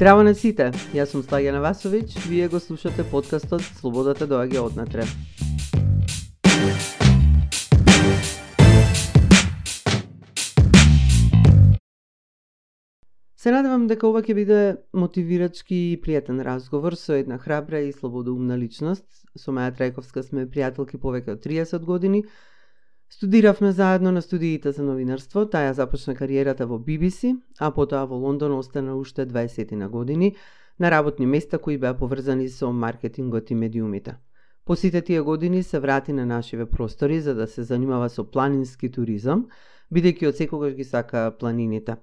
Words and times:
Здраво 0.00 0.22
на 0.24 0.32
сите, 0.32 0.70
јас 0.96 1.10
сум 1.12 1.20
Слагена 1.20 1.58
Васовиќ, 1.60 2.22
вие 2.24 2.46
го 2.48 2.56
слушате 2.56 3.04
подкастот 3.04 3.60
Слободата 3.60 4.24
доаѓа 4.24 4.62
однатре. 4.64 5.04
Се 13.36 13.52
надевам 13.52 13.84
дека 13.92 14.08
ова 14.08 14.24
ќе 14.24 14.38
биде 14.40 14.62
мотивирачки 14.96 15.82
и 15.90 16.00
пријатен 16.00 16.40
разговор 16.48 16.96
со 16.96 17.20
една 17.20 17.36
храбра 17.36 17.84
и 17.84 17.92
слободоумна 17.92 18.56
личност. 18.56 19.04
Со 19.36 19.52
Маја 19.52 19.76
Трајковска 19.76 20.24
сме 20.24 20.46
пријателки 20.48 20.96
повеќе 20.96 21.36
од 21.36 21.44
30 21.44 21.84
години, 21.84 22.24
Студиравме 23.12 23.72
заедно 23.72 24.12
на 24.12 24.22
студиите 24.22 24.70
за 24.72 24.84
новинарство, 24.86 25.42
таја 25.42 25.72
започна 25.74 26.14
кариерата 26.14 26.66
во 26.70 26.76
BBC, 26.78 27.32
а 27.58 27.72
потоа 27.74 28.04
во 28.06 28.14
Лондон 28.14 28.52
остана 28.54 28.94
уште 28.94 29.26
20 29.26 29.72
на 29.74 29.88
години 29.88 30.36
на 30.78 30.90
работни 30.90 31.26
места 31.26 31.58
кои 31.58 31.78
беа 31.78 31.94
поврзани 31.94 32.48
со 32.48 32.70
маркетингот 32.72 33.50
и 33.50 33.54
медиумите. 33.54 34.14
По 34.64 34.76
сите 34.76 35.02
тие 35.02 35.20
години 35.20 35.62
се 35.62 35.80
врати 35.80 36.12
на 36.12 36.26
нашиве 36.26 36.66
простори 36.66 37.20
за 37.20 37.34
да 37.34 37.46
се 37.46 37.62
занимава 37.62 38.08
со 38.10 38.24
планински 38.24 38.90
туризам, 38.90 39.48
бидејќи 39.92 40.28
од 40.28 40.36
секогаш 40.36 40.74
ги 40.74 40.84
сака 40.84 41.34
планините. 41.40 41.96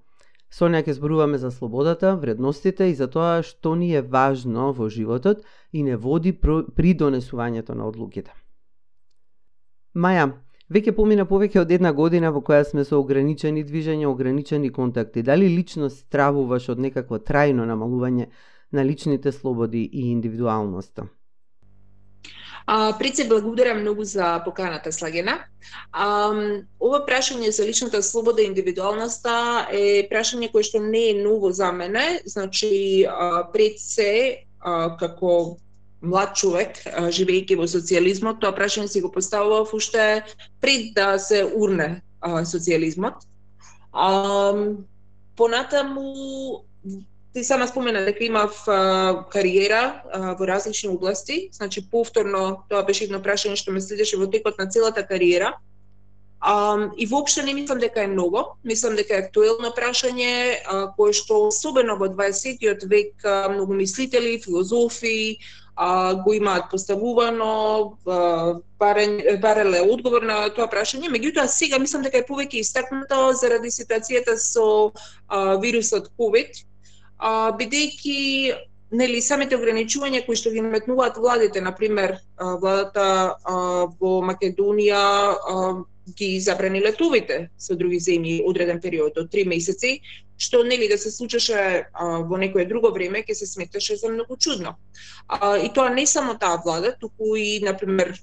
Со 0.52 0.68
неја 0.68 0.84
ќе 0.90 0.98
зборуваме 1.00 1.38
за 1.38 1.52
слободата, 1.52 2.16
вредностите 2.16 2.92
и 2.92 2.96
за 2.96 3.08
тоа 3.08 3.40
што 3.44 3.76
ни 3.76 3.94
е 3.96 4.02
важно 4.02 4.74
во 4.74 4.90
животот 4.90 5.48
и 5.72 5.84
не 5.84 5.96
води 5.96 6.36
при 6.36 6.94
донесувањето 6.94 7.80
на 7.80 7.88
одлуките. 7.88 8.36
Маја, 9.96 10.34
Веќе 10.68 10.92
помина 10.92 11.24
повеќе 11.24 11.62
од 11.62 11.70
една 11.72 11.94
година 11.96 12.30
во 12.36 12.42
која 12.44 12.66
сме 12.68 12.84
со 12.84 12.98
ограничени 13.00 13.64
движења, 13.64 14.10
ограничени 14.10 14.72
контакти. 14.78 15.24
Дали 15.24 15.48
лично 15.48 15.88
стравуваш 15.90 16.68
од 16.74 16.82
некакво 16.84 17.20
трајно 17.30 17.68
намалување 17.70 18.26
на 18.76 18.84
личните 18.84 19.32
слободи 19.32 19.86
и 19.88 20.10
индивидуалноста? 20.12 21.08
А, 22.66 22.98
пред 23.00 23.16
се 23.16 23.28
благодарам 23.28 23.80
многу 23.80 24.04
за 24.04 24.42
поканата 24.46 24.92
Слагена. 24.92 25.38
А, 25.92 26.08
ова 26.84 27.00
прашање 27.08 27.50
за 27.56 27.64
личната 27.64 28.04
слобода 28.04 28.44
и 28.44 28.50
индивидуалноста 28.52 29.68
е 29.72 30.04
прашање 30.12 30.52
кое 30.52 30.68
што 30.68 30.84
не 30.84 31.06
е 31.14 31.22
ново 31.22 31.54
за 31.56 31.72
мене. 31.72 32.20
Значи, 32.26 33.06
а, 33.08 33.48
пред 33.54 33.80
се, 33.80 34.44
а, 34.60 34.98
како 35.00 35.56
млад 36.02 36.36
човек, 36.38 36.78
живејќи 36.86 37.58
во 37.58 37.66
социјализмот, 37.70 38.42
тоа 38.42 38.54
прашање 38.56 38.88
си 38.92 39.02
го 39.02 39.12
поставував 39.12 39.74
уште 39.74 40.24
пред 40.62 40.94
да 40.96 41.18
се 41.20 41.44
урне 41.46 42.02
социјализмот. 42.22 43.26
А, 43.94 44.54
понатаму 45.36 46.64
ти 47.34 47.44
сама 47.44 47.68
спомена 47.68 48.02
дека 48.06 48.24
имав 48.24 48.64
а, 48.68 49.26
кариера 49.30 50.02
а, 50.12 50.34
во 50.34 50.48
различни 50.48 50.90
области, 50.90 51.50
значи 51.52 51.86
повторно 51.92 52.64
тоа 52.70 52.84
беше 52.84 53.06
едно 53.06 53.22
прашање 53.22 53.58
што 53.58 53.72
ме 53.72 53.82
следеше 53.82 54.18
во 54.18 54.26
текот 54.26 54.58
на 54.58 54.70
целата 54.70 55.06
кариера. 55.06 55.54
А, 56.40 56.90
и 56.98 57.06
воопшто 57.06 57.44
не 57.44 57.54
мислам 57.54 57.80
дека 57.80 58.04
е 58.04 58.08
многу, 58.08 58.58
мислам 58.64 58.96
дека 58.96 59.16
е 59.16 59.24
актуелно 59.26 59.74
прашање 59.74 60.34
а, 60.66 60.94
кое 60.98 61.14
што 61.14 61.48
особено 61.48 61.98
во 61.98 62.10
20 62.10 62.86
век 62.86 63.26
а, 63.26 63.50
многу 63.50 63.74
мислители, 63.74 64.42
филозофи, 64.42 65.38
а, 65.78 66.16
го 66.16 66.34
имаат 66.34 66.72
поставувано, 66.72 67.98
бареле 69.40 69.82
одговор 69.82 70.26
на 70.26 70.50
тоа 70.50 70.66
прашање, 70.72 71.12
меѓутоа 71.14 71.46
сега 71.46 71.80
мислам 71.80 72.02
дека 72.06 72.18
е 72.22 72.26
повеќе 72.30 72.64
истакнато 72.64 73.34
заради 73.38 73.70
ситуацијата 73.70 74.38
со 74.42 74.92
а, 75.28 75.56
вирусот 75.62 76.10
COVID, 76.18 76.64
а, 77.20 77.52
бидејќи 77.60 78.18
нели 78.98 79.22
самите 79.22 79.58
ограничувања 79.60 80.24
кои 80.26 80.40
што 80.40 80.50
ги 80.50 80.64
наметнуваат 80.64 81.18
владите, 81.20 81.62
на 81.62 81.76
пример, 81.76 82.18
владата 82.40 83.36
а, 83.36 83.86
во 84.00 84.18
Македонија 84.26 85.04
а, 85.04 85.70
ги 86.16 86.40
забрани 86.40 86.82
летовите 86.82 87.50
со 87.58 87.76
други 87.76 88.00
земји 88.00 88.42
одреден 88.48 88.80
период 88.82 89.18
од 89.18 89.32
три 89.32 89.44
месеци, 89.44 90.00
што 90.38 90.64
нели 90.64 90.88
да 90.88 90.98
се 90.98 91.12
случеше 91.12 91.58
а, 91.92 92.06
во 92.30 92.38
некое 92.38 92.66
друго 92.70 92.92
време 92.94 93.24
ќе 93.26 93.34
се 93.36 93.48
сметаше 93.50 93.98
за 93.98 94.10
многу 94.14 94.38
чудно. 94.38 94.78
А, 95.28 95.58
и 95.58 95.70
тоа 95.74 95.90
не 95.90 96.06
само 96.08 96.38
таа 96.38 96.62
влада, 96.64 96.96
туку 97.00 97.36
и 97.36 97.60
на 97.60 97.74
пример 97.78 98.16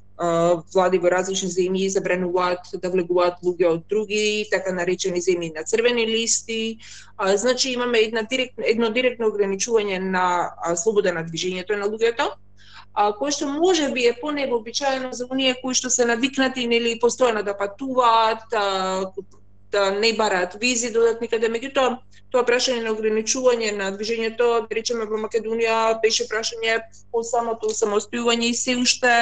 влади 0.72 0.98
во 1.02 1.10
различни 1.10 1.50
земји 1.50 1.88
забрануваат 1.90 2.70
да 2.78 2.90
влегуваат 2.90 3.42
луѓе 3.42 3.66
од 3.66 3.82
други, 3.90 4.46
така 4.50 4.70
наречени 4.72 5.18
земји 5.18 5.50
на 5.56 5.64
црвени 5.64 6.06
листи. 6.06 6.78
А, 7.16 7.36
значи 7.36 7.72
имаме 7.72 7.98
една 7.98 8.22
директ, 8.22 8.54
едно 8.58 8.90
директно 8.90 9.26
ограничување 9.26 9.98
на 9.98 10.54
а, 10.56 10.76
слобода 10.76 11.12
на 11.12 11.26
движењето 11.26 11.76
на 11.76 11.90
луѓето 11.90 12.30
а, 12.94 13.12
кое 13.12 13.30
што 13.34 13.50
може 13.50 13.90
би 13.92 14.06
е 14.06 14.16
поневообичаено 14.20 15.12
за 15.12 15.26
оние 15.30 15.54
кои 15.60 15.74
што 15.74 15.90
се 15.90 16.06
навикнати 16.06 16.66
нели 16.66 16.98
постојано 17.02 17.42
да 17.42 17.56
патуваат, 17.58 18.46
а, 18.54 19.12
да 19.74 19.90
не 19.90 20.12
бараат 20.14 20.54
визи 20.60 20.92
додатни 20.94 21.28
каде 21.28 21.50
меѓутоа 21.50 21.98
тоа 22.34 22.46
прашање 22.46 22.82
на 22.82 22.92
ограничување 22.94 23.72
на 23.78 23.92
движењето, 23.94 24.66
да 24.66 24.76
речеме 24.78 25.06
во 25.10 25.18
Македонија 25.22 26.00
беше 26.02 26.26
прашање 26.30 26.80
по 27.12 27.22
самото 27.22 27.70
самостојување 27.70 28.50
и 28.50 28.58
се 28.58 28.76
уште 28.78 29.14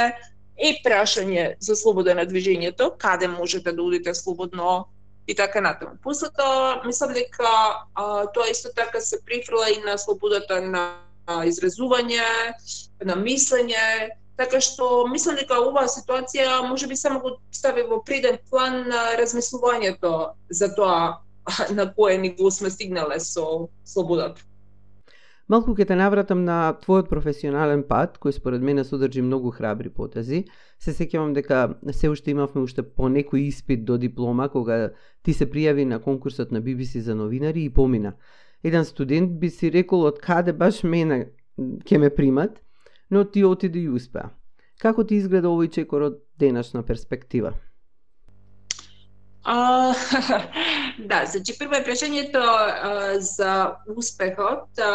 е 0.56 0.72
прашање 0.84 1.54
за 1.60 1.76
слобода 1.76 2.14
на 2.14 2.24
движењето, 2.28 2.92
каде 2.98 3.28
можете 3.28 3.72
да 3.72 3.82
одите 3.82 4.14
слободно 4.14 4.86
и 5.26 5.34
така 5.34 5.60
натаму. 5.60 5.96
После 6.02 6.28
тоа, 6.36 6.82
мислам 6.86 7.12
дека 7.12 7.52
а, 7.94 8.26
тоа 8.34 8.48
исто 8.50 8.72
така 8.76 9.00
се 9.00 9.20
прифрла 9.24 9.70
и 9.70 9.80
на 9.84 9.98
слободата 9.98 10.60
на 10.60 10.84
изразување, 11.26 12.24
на 13.04 13.16
мислење, 13.16 14.12
така 14.36 14.60
што 14.60 15.06
мислам 15.10 15.36
дека 15.38 15.60
оваа 15.60 15.88
ситуација 15.90 16.62
може 16.68 16.88
би 16.88 16.96
само 16.96 17.20
го 17.20 17.36
стави 17.50 17.84
во 17.88 18.02
преден 18.04 18.38
план 18.50 18.88
на 18.88 19.12
размислувањето 19.20 20.32
за 20.50 20.72
тоа 20.74 21.20
на 21.78 21.92
кое 21.94 22.18
ниво 22.18 22.50
сме 22.50 22.70
стигнале 22.70 23.20
со 23.20 23.68
слободата. 23.84 24.42
Малку 25.50 25.74
ќе 25.76 25.84
те 25.84 25.96
навратам 25.98 26.44
на 26.46 26.72
твојот 26.80 27.08
професионален 27.10 27.82
пат, 27.84 28.14
кој 28.22 28.32
според 28.32 28.62
мене 28.62 28.84
содржи 28.88 29.20
многу 29.22 29.50
храбри 29.50 29.90
потези. 29.90 30.44
Се 30.80 30.94
сеќавам 30.96 31.34
дека 31.34 31.74
се 31.92 32.08
уште 32.08 32.30
имавме 32.30 32.62
уште 32.62 32.82
по 32.82 33.10
некој 33.10 33.48
испит 33.50 33.84
до 33.84 33.98
диплома 33.98 34.48
кога 34.48 34.92
ти 35.22 35.34
се 35.34 35.50
пријави 35.50 35.84
на 35.84 35.98
конкурсот 36.00 36.52
на 36.52 36.62
BBC 36.62 37.02
за 37.02 37.14
новинари 37.14 37.64
и 37.64 37.74
помина 37.74 38.14
еден 38.64 38.84
студент 38.84 39.40
би 39.40 39.50
си 39.50 39.72
рекол 39.72 40.06
од 40.06 40.20
каде 40.22 40.52
баш 40.52 40.82
мене 40.82 41.32
ќе 41.58 41.98
ме 41.98 42.10
примат, 42.10 42.62
но 43.10 43.24
ти 43.24 43.44
отиде 43.44 43.78
да 43.78 43.84
и 43.84 43.88
успеа. 43.88 44.30
Како 44.80 45.04
ти 45.04 45.20
изгледа 45.20 45.50
овој 45.50 45.70
чекор 45.70 46.02
од 46.08 46.22
денешна 46.38 46.82
перспектива? 46.82 47.52
А, 49.44 49.94
да, 51.10 51.24
значи 51.26 51.54
прво 51.58 51.76
е 51.78 51.84
прашањето 51.86 52.40
а, 52.42 53.18
за 53.20 53.74
успехот. 53.96 54.78
А, 54.78 54.90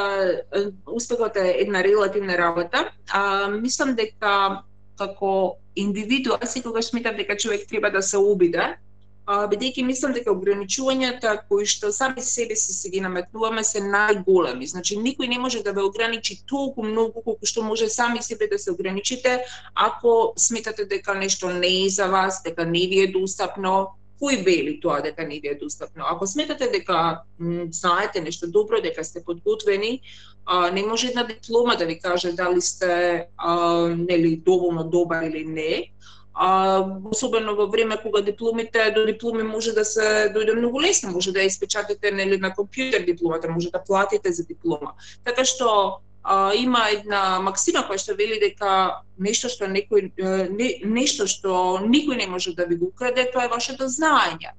успехот 0.87 1.35
е 1.35 1.55
една 1.59 1.83
релативна 1.83 2.37
работа. 2.37 2.89
А, 3.11 3.47
мислам 3.47 3.95
дека 3.95 4.63
како 4.97 5.57
индивидуа 5.75 6.39
секогаш 6.45 6.89
сметам 6.89 7.15
дека 7.15 7.37
човек 7.37 7.67
треба 7.69 7.91
да 7.91 8.01
се 8.01 8.17
обиде 8.17 8.77
бидејќи 9.27 9.83
мислам 9.83 10.13
дека 10.15 10.31
ограничувањата 10.31 11.33
кои 11.49 11.65
што 11.67 11.91
сами 11.91 12.21
себе 12.23 12.55
си 12.55 12.73
се 12.73 12.89
ги 12.89 13.01
наметнуваме 13.03 13.63
се 13.63 13.81
најголеми. 13.83 14.65
Значи 14.65 14.95
никој 14.95 15.27
не 15.27 15.39
може 15.39 15.63
да 15.63 15.73
ве 15.75 15.83
ограничи 15.83 16.39
толку 16.47 16.83
многу 16.83 17.21
колку 17.21 17.45
што 17.45 17.63
може 17.63 17.89
сами 17.89 18.23
себе 18.23 18.47
да 18.47 18.59
се 18.59 18.71
ограничите 18.71 19.43
ако 19.75 20.33
сметате 20.37 20.85
дека 20.85 21.13
нешто 21.13 21.49
не 21.49 21.85
е 21.85 21.89
за 21.89 22.07
вас, 22.07 22.41
дека 22.43 22.65
не 22.65 22.87
ви 22.87 23.03
е 23.03 23.11
достапно, 23.11 23.97
кој 24.21 24.43
вели 24.45 24.79
тоа 24.79 25.01
дека 25.01 25.27
не 25.27 25.39
ви 25.39 25.47
е 25.47 25.59
достапно? 25.59 26.05
Ако 26.07 26.27
сметате 26.27 26.71
дека 26.71 27.21
м, 27.39 27.67
знаете 27.71 28.21
нешто 28.21 28.47
добро, 28.47 28.81
дека 28.81 29.03
сте 29.03 29.23
подготвени, 29.23 30.01
а, 30.45 30.71
не 30.71 30.83
може 30.83 31.07
една 31.07 31.23
диплома 31.23 31.75
да 31.75 31.85
ви 31.85 31.99
каже 31.99 32.31
дали 32.31 32.61
сте 32.61 33.27
а, 33.37 33.75
нели 33.97 34.37
доволно 34.37 34.83
добар 34.83 35.23
или 35.23 35.45
не 35.45 35.91
а, 36.37 36.85
особено 37.11 37.55
во 37.55 37.67
време 37.67 37.97
кога 37.97 38.21
дипломите 38.21 38.91
до 38.95 39.05
дипломи 39.05 39.43
може 39.43 39.73
да 39.73 39.85
се 39.85 40.29
дојде 40.35 40.53
многу 40.55 40.81
лесно, 40.81 41.11
може 41.11 41.31
да 41.31 41.41
ја 41.41 41.49
испечатите 41.49 42.11
нели 42.11 42.37
на 42.37 42.53
компјутер 42.53 43.05
дипломата, 43.05 43.49
може 43.49 43.71
да 43.71 43.83
платите 43.83 44.31
за 44.31 44.45
диплома. 44.45 44.93
Така 45.25 45.45
што 45.45 46.01
а, 46.23 46.53
има 46.53 46.89
една 46.93 47.39
максима 47.41 47.81
која 47.89 47.97
што 47.97 48.13
вели 48.13 48.37
дека 48.39 49.01
нешто 49.17 49.49
што 49.49 49.65
некој 49.65 50.11
не, 50.53 50.69
нешто 50.85 51.25
што 51.25 51.81
никој 51.81 52.21
не 52.21 52.27
може 52.27 52.53
да 52.53 52.65
ви 52.69 52.77
го 52.77 52.91
украде, 52.93 53.25
тоа 53.33 53.47
е 53.47 53.53
вашето 53.53 53.89
знаење. 53.89 54.53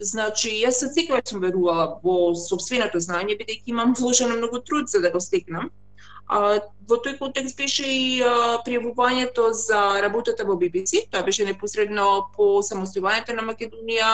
Значи, 0.00 0.50
јас 0.64 0.80
се 0.80 0.88
секогаш 0.88 1.28
сум 1.28 1.42
верувала 1.44 2.00
во 2.02 2.34
собственото 2.34 2.98
знаење, 2.98 3.38
бидејќи 3.38 3.70
имам 3.74 3.94
вложено 3.94 4.38
многу 4.40 4.64
труд 4.64 4.88
за 4.88 5.00
да 5.04 5.10
го 5.10 5.20
стекнам. 5.20 5.70
А, 6.30 6.60
во 6.86 6.96
тој 7.02 7.18
контекст 7.18 7.58
беше 7.58 7.86
и 7.86 8.22
пријавувањето 8.66 9.50
за 9.54 10.00
работата 10.02 10.46
во 10.46 10.54
BBC, 10.58 11.08
тоа 11.10 11.26
беше 11.26 11.44
непосредно 11.44 12.30
по 12.36 12.60
самостојувањето 12.62 13.34
на 13.34 13.46
Македонија, 13.50 14.12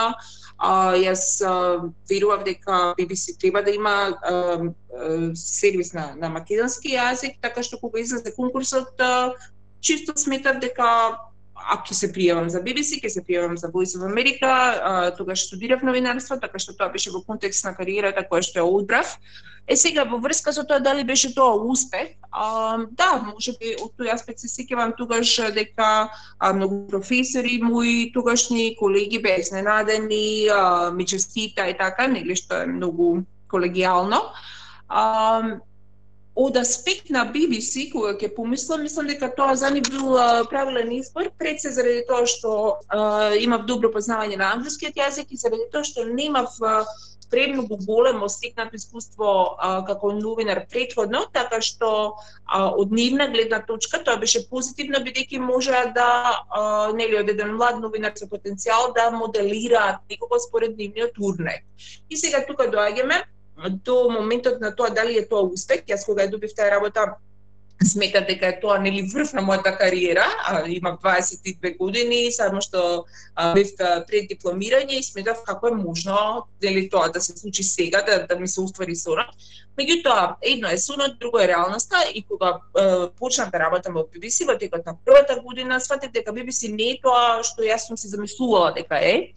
А, 0.57 0.95
јас 0.97 1.37
а, 1.45 1.77
верував 2.09 2.41
дека 2.43 2.95
BBC 2.97 3.37
треба 3.37 3.61
да 3.61 3.71
има 3.71 3.91
а, 3.91 4.33
а, 4.33 5.35
сервис 5.35 5.93
на, 5.93 6.15
на 6.17 6.29
македонски 6.33 6.95
јазик, 6.95 7.37
така 7.41 7.61
што 7.61 7.77
кога 7.77 8.01
излезе 8.01 8.33
конкурсот, 8.33 8.97
а, 8.97 9.37
чисто 9.81 10.17
сметав 10.17 10.57
дека 10.57 11.19
ако 11.67 11.89
ќе 11.89 11.95
се 11.97 12.07
пријавам 12.13 12.47
за 12.51 12.61
BBC, 12.63 13.01
ќе 13.01 13.11
се 13.11 13.23
пријавам 13.25 13.57
за 13.59 13.69
Voice 13.73 13.97
of 13.97 14.05
America, 14.07 14.47
а, 14.49 15.11
тогаш 15.17 15.47
студирав 15.47 15.83
новинарство, 15.83 16.39
така 16.39 16.59
што 16.59 16.75
тоа 16.77 16.89
беше 16.93 17.11
во 17.11 17.21
контекст 17.21 17.65
на 17.65 17.75
кариерата 17.75 18.23
која 18.23 18.45
што 18.45 18.61
ја 18.61 18.67
одбрав. 18.67 19.17
Е 19.67 19.75
сега 19.75 20.05
во 20.07 20.17
врска 20.23 20.53
со 20.55 20.63
тоа 20.63 20.79
дали 20.79 21.03
беше 21.03 21.33
тоа 21.35 21.59
успех, 21.59 22.15
а, 22.31 22.77
да, 22.91 23.09
можеби 23.33 23.75
од 23.83 23.91
тој 23.99 24.13
аспект 24.13 24.39
се 24.39 24.47
сеќавам 24.47 24.95
тогаш 24.97 25.35
дека 25.55 26.07
а, 26.39 26.53
многу 26.53 26.85
професори 26.87 27.59
мои 27.61 28.11
тогашни 28.13 28.75
колеги 28.79 29.19
беа 29.19 29.41
изненадени, 29.43 30.47
ми 30.93 31.05
честита 31.05 31.67
и 31.67 31.75
така, 31.77 32.07
нели 32.07 32.35
што 32.35 32.63
е 32.63 32.71
многу 32.71 33.25
колегијално. 33.51 34.21
А, 34.87 35.59
од 36.37 36.57
аспект 36.61 37.09
на 37.09 37.23
BBC, 37.25 37.87
кога 37.89 38.13
ќе 38.13 38.29
помислам, 38.35 38.83
мислам 38.85 39.07
дека 39.09 39.31
тоа 39.33 39.55
за 39.57 39.71
ни 39.73 39.81
бил 39.81 40.13
правилен 40.51 40.91
избор, 40.93 41.31
пред 41.37 41.61
се 41.61 41.71
заради 41.73 42.03
тоа 42.05 42.29
што 42.29 42.51
а, 42.87 43.33
имав 43.41 43.65
добро 43.65 43.89
познавање 43.89 44.37
на 44.37 44.51
англискиот 44.53 44.99
јазик 45.01 45.33
и 45.33 45.41
заради 45.41 45.65
тоа 45.73 45.81
што 45.87 46.05
немав 46.05 46.59
премногу 47.29 47.77
големо 47.77 48.29
стекнато 48.29 48.75
искуство 48.75 49.57
а, 49.57 49.81
како 49.85 50.11
новинар 50.13 50.61
предходно, 50.69 51.25
така 51.33 51.59
што 51.61 51.89
а, 52.45 52.69
од 52.69 52.91
нивна 52.93 53.27
гледна 53.33 53.59
точка 53.65 53.99
тоа 54.03 54.21
беше 54.21 54.43
позитивно 54.49 55.01
бидејќи 55.03 55.41
можеа 55.41 55.87
да 55.95 56.09
а, 56.13 56.91
нели 56.93 57.17
од 57.19 57.33
еден 57.33 57.55
млад 57.55 57.81
новинар 57.81 58.13
со 58.15 58.29
потенцијал 58.29 58.93
да 58.95 59.09
моделираат 59.11 60.05
некого 60.09 60.39
според 60.39 60.77
нивниот 60.77 61.17
урнек. 61.19 61.65
И 62.09 62.17
сега 62.17 62.45
тука 62.45 62.69
доаѓаме 62.71 63.23
до 63.69 64.09
моментот 64.09 64.61
на 64.61 64.75
тоа 64.75 64.89
дали 64.89 65.17
е 65.17 65.27
тоа 65.27 65.47
успех, 65.49 65.85
јас 65.87 66.05
кога 66.05 66.25
ја 66.25 66.31
добив 66.31 66.53
таа 66.55 66.69
работа 66.71 67.17
сметам 67.83 68.25
дека 68.27 68.47
е 68.47 68.59
тоа 68.59 68.77
нели 68.81 69.03
врв 69.05 69.33
на 69.37 69.41
мојата 69.45 69.77
кариера, 69.77 70.25
а, 70.45 70.63
имам 70.67 70.97
22 70.97 71.77
години, 71.77 72.31
само 72.31 72.61
што 72.61 73.05
а, 73.35 73.53
бев 73.53 73.75
пред 74.07 74.29
дипломирање 74.31 74.97
и 74.97 75.03
сметав 75.03 75.43
како 75.45 75.69
е 75.69 75.77
можно 75.77 76.47
нели 76.63 76.87
тоа 76.89 77.11
да 77.13 77.21
се 77.21 77.37
случи 77.37 77.63
сега, 77.63 78.01
да, 78.01 78.25
да 78.27 78.39
ми 78.39 78.47
се 78.47 78.61
уствари 78.61 78.95
сонот. 78.95 79.29
Меѓутоа, 79.77 80.35
едно 80.41 80.69
е 80.73 80.77
сонот, 80.77 81.19
друго 81.19 81.39
е 81.39 81.47
реалноста 81.47 82.01
и 82.13 82.23
кога 82.25 82.57
е, 82.77 82.83
почнав 83.19 83.51
да 83.51 83.59
работам 83.59 83.93
во 83.93 84.07
BBC 84.09 84.47
во 84.49 84.57
текот 84.57 84.85
на 84.85 84.97
првата 85.05 85.39
година, 85.41 85.79
сватив 85.79 86.11
дека 86.11 86.33
BBC 86.33 86.73
не 86.73 86.95
е 86.95 87.01
тоа 87.01 87.43
што 87.45 87.61
јас 87.61 87.85
сум 87.87 87.97
се 87.97 88.09
замислувала 88.09 88.73
дека 88.73 88.97
е. 88.97 89.33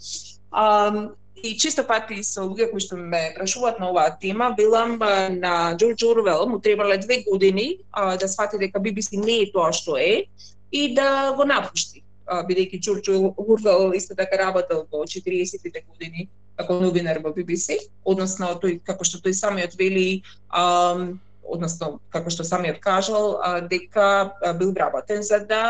А, 0.50 1.12
И 1.42 1.56
често 1.58 1.84
пати 1.88 2.20
со 2.24 2.44
луѓе 2.44 2.68
кои 2.70 2.82
што 2.84 2.96
ме 2.96 3.32
прашуваат 3.36 3.78
на 3.80 3.88
оваа 3.90 4.12
тема, 4.20 4.50
велам 4.58 4.98
на 4.98 5.74
Джордж 5.76 6.04
Орвел, 6.04 6.46
му 6.46 6.60
требале 6.60 6.98
две 6.98 7.22
години 7.22 7.78
а, 7.92 8.16
да 8.16 8.28
свати 8.28 8.58
дека 8.58 8.80
BBC 8.80 9.16
не 9.16 9.42
е 9.44 9.52
тоа 9.52 9.72
што 9.72 9.96
е 9.96 10.26
и 10.72 10.94
да 10.94 11.32
го 11.36 11.44
напушти. 11.44 12.02
Бидејќи 12.28 12.80
Джордж 12.80 13.08
Орвел 13.36 13.96
исто 13.96 14.14
така 14.14 14.36
работел 14.38 14.86
во 14.92 15.04
40-тите 15.04 15.82
години 15.88 16.28
како 16.60 16.76
новинар 16.80 17.18
во 17.24 17.32
BBC, 17.32 17.78
односно 18.04 18.52
тој 18.60 18.80
како 18.84 19.04
што 19.04 19.18
тој 19.24 19.32
самиот 19.32 19.74
вели 19.80 20.22
а, 20.50 20.96
односно 21.42 21.98
како 22.10 22.30
што 22.30 22.44
самиот 22.46 22.80
кажал 22.80 23.38
дека 23.70 24.32
бил 24.58 24.72
вработен 24.72 25.22
за 25.22 25.40
да 25.40 25.62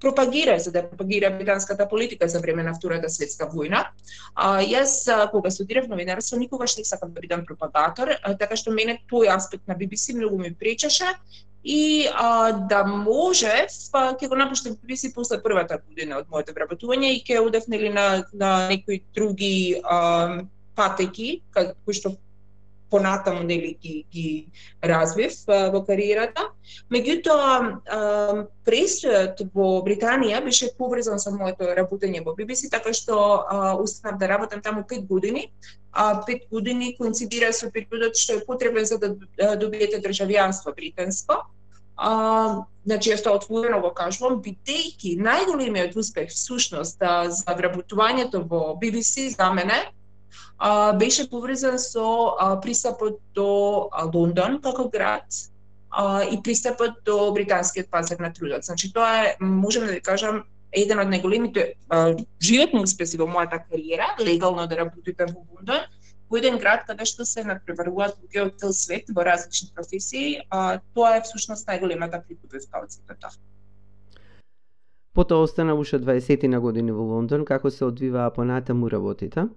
пропагира 0.00 0.58
за 0.58 0.72
да 0.72 0.82
пропагира 0.88 1.30
британската 1.30 1.88
политика 1.88 2.28
за 2.28 2.40
време 2.40 2.62
на 2.62 2.74
Втората 2.74 3.08
светска 3.08 3.46
војна. 3.46 3.84
А, 4.34 4.60
јас 4.62 5.04
кога 5.30 5.50
студирав 5.50 5.88
новинарство 5.88 6.38
никогаш 6.38 6.76
не 6.76 6.84
сакав 6.84 7.12
да 7.12 7.20
бидам 7.20 7.44
пропагатор, 7.46 8.14
така 8.38 8.56
што 8.56 8.72
мене 8.72 8.98
тој 9.10 9.34
аспект 9.36 9.68
на 9.68 9.76
BBC 9.76 10.16
многу 10.16 10.38
ми 10.38 10.54
пречеше 10.54 11.14
и 11.64 12.08
а, 12.14 12.52
да 12.52 12.84
може 12.84 13.66
па, 13.92 14.14
ќе 14.14 14.28
го 14.28 14.36
напуштам 14.38 14.76
BBC 14.76 15.12
после 15.14 15.42
првата 15.42 15.80
година 15.88 16.22
од 16.22 16.30
моето 16.30 16.54
вработување 16.56 17.12
и 17.16 17.22
ќе 17.26 17.42
одев 17.42 17.68
нели 17.68 17.90
на 17.92 18.24
на 18.32 18.68
некои 18.68 19.02
други 19.14 19.80
а, 19.84 20.42
патеки 20.74 21.42
кои 21.52 21.94
што 21.94 22.14
понатаму 22.90 23.42
нели 23.42 23.76
ги 23.82 24.04
ги 24.12 24.46
развив 24.82 25.32
а, 25.46 25.70
во 25.70 25.82
кариерата. 25.84 26.48
Меѓутоа 26.92 27.50
престојот 28.68 29.42
во 29.54 29.68
Британија 29.84 30.40
беше 30.44 30.70
поврзан 30.78 31.20
со 31.20 31.32
моето 31.34 31.68
работење 31.76 32.24
во 32.24 32.34
BBC, 32.36 32.70
така 32.70 32.92
што 32.92 33.18
устанав 33.82 34.18
да 34.20 34.28
работам 34.28 34.62
таму 34.62 34.84
пет 34.88 35.06
години. 35.06 35.50
А 35.92 36.24
пет 36.24 36.48
години 36.50 36.96
коинцидира 36.96 37.52
со 37.52 37.70
периодот 37.70 38.16
што 38.16 38.38
е 38.38 38.44
потребен 38.46 38.84
за 38.84 38.98
да 38.98 39.56
добиете 39.56 40.00
државјанство 40.00 40.74
британско. 40.74 41.44
А, 41.98 42.64
значи, 42.86 43.10
јас 43.10 43.24
тоа 43.26 43.40
отворено 43.40 43.80
го 43.82 43.90
кажувам, 43.90 44.38
бидејќи 44.42 45.16
најголемиот 45.18 45.96
успех 45.98 46.30
всушност 46.30 47.02
за 47.02 47.56
вработувањето 47.58 48.44
во 48.46 48.76
BBC 48.78 49.32
за 49.34 49.50
мене 49.52 49.80
а, 50.58 50.92
беше 50.92 51.30
поврзан 51.30 51.78
со 51.78 52.34
а, 52.38 52.60
пристапот 52.60 53.20
до 53.34 53.88
а, 53.92 54.04
Лондон 54.14 54.60
како 54.62 54.88
град 54.88 55.26
а, 55.90 56.22
и 56.24 56.42
пристапот 56.42 57.02
до 57.04 57.32
британскиот 57.32 57.90
пазар 57.90 58.18
на 58.18 58.32
трудот. 58.32 58.64
Значи 58.64 58.92
тоа 58.92 59.24
е, 59.24 59.36
можеме 59.40 59.86
да 59.86 59.92
ви 59.92 60.00
кажам, 60.00 60.44
еден 60.72 60.98
од 61.00 61.08
најголемите 61.08 61.72
животни 62.42 62.82
успеси 62.82 63.16
во 63.16 63.28
мојата 63.30 63.62
кариера, 63.70 64.10
легално 64.20 64.66
да 64.66 64.76
работите 64.76 65.26
во 65.30 65.44
Лондон, 65.54 65.86
во 66.28 66.36
еден 66.36 66.58
град 66.58 66.84
каде 66.86 67.06
што 67.08 67.24
се 67.24 67.44
надпреваруваат 67.44 68.18
луѓе 68.18 68.48
од 68.48 68.58
цел 68.60 68.74
свет 68.76 69.08
во 69.14 69.24
различни 69.24 69.70
професии, 69.74 70.42
а, 70.50 70.80
тоа 70.94 71.16
е 71.16 71.22
всушност 71.24 71.68
најголемата 71.68 72.20
придобивка 72.26 72.82
од 72.82 72.92
сите 72.92 73.14
тоа. 73.14 73.32
Потоа 75.14 75.42
остана 75.42 75.74
уште 75.74 75.98
20 75.98 76.46
на 76.46 76.60
години 76.60 76.92
во 76.92 77.02
Лондон, 77.02 77.44
како 77.44 77.70
се 77.70 77.84
одвиваа 77.84 78.30
понатаму 78.30 78.90
работите? 78.90 79.48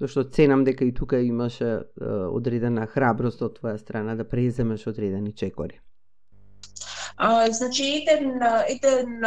Зашто 0.00 0.24
ценам 0.24 0.64
дека 0.64 0.84
и 0.84 0.94
тука 0.94 1.20
имаше 1.20 1.68
е, 1.68 1.80
одредена 2.08 2.86
храброст 2.86 3.42
од 3.42 3.58
твоја 3.60 3.76
страна 3.78 4.16
да 4.16 4.24
преземеш 4.28 4.86
одредени 4.86 5.32
чекори. 5.32 5.80
А, 7.16 7.50
значи, 7.52 7.84
еден, 8.00 8.40
еден, 8.68 9.20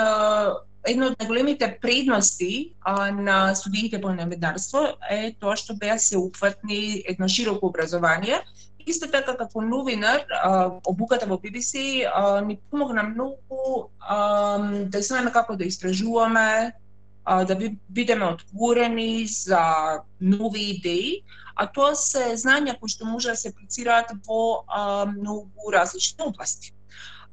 едно 0.88 1.12
од 1.12 1.22
најголемите 1.22 1.70
предности 1.82 2.74
а, 2.82 3.12
на 3.12 3.56
студиите 3.56 4.02
по 4.02 4.12
новинарство 4.16 4.86
е 5.10 5.34
тоа 5.40 5.56
што 5.60 5.78
беа 5.80 5.98
се 6.00 6.18
упфатни 6.18 7.04
едно 7.08 7.28
широко 7.28 7.70
образование. 7.72 8.42
Исто 8.86 9.08
така 9.08 9.38
како 9.40 9.62
новинар, 9.62 10.26
а, 10.28 10.72
обуката 10.90 11.30
во 11.30 11.38
BBC 11.40 12.04
а, 12.04 12.42
ни 12.42 12.60
помогна 12.70 13.04
многу 13.04 13.90
а, 14.00 14.58
да 14.90 15.02
знаеме 15.02 15.32
како 15.32 15.56
да 15.56 15.64
истражуваме, 15.64 16.74
а, 17.26 17.44
да 17.46 17.58
бидеме 17.90 18.26
отворени 18.26 19.26
за 19.28 19.64
нови 20.22 20.62
идеи, 20.62 21.24
а 21.56 21.68
тоа 21.68 21.96
се 21.96 22.34
знања 22.40 22.78
кои 22.80 22.90
што 22.90 23.06
може 23.06 23.34
да 23.34 23.36
се 23.38 23.54
аплицираат 23.54 24.14
во 24.28 24.64
а, 24.68 25.06
многу 25.06 25.72
различни 25.74 26.26
области. 26.26 26.74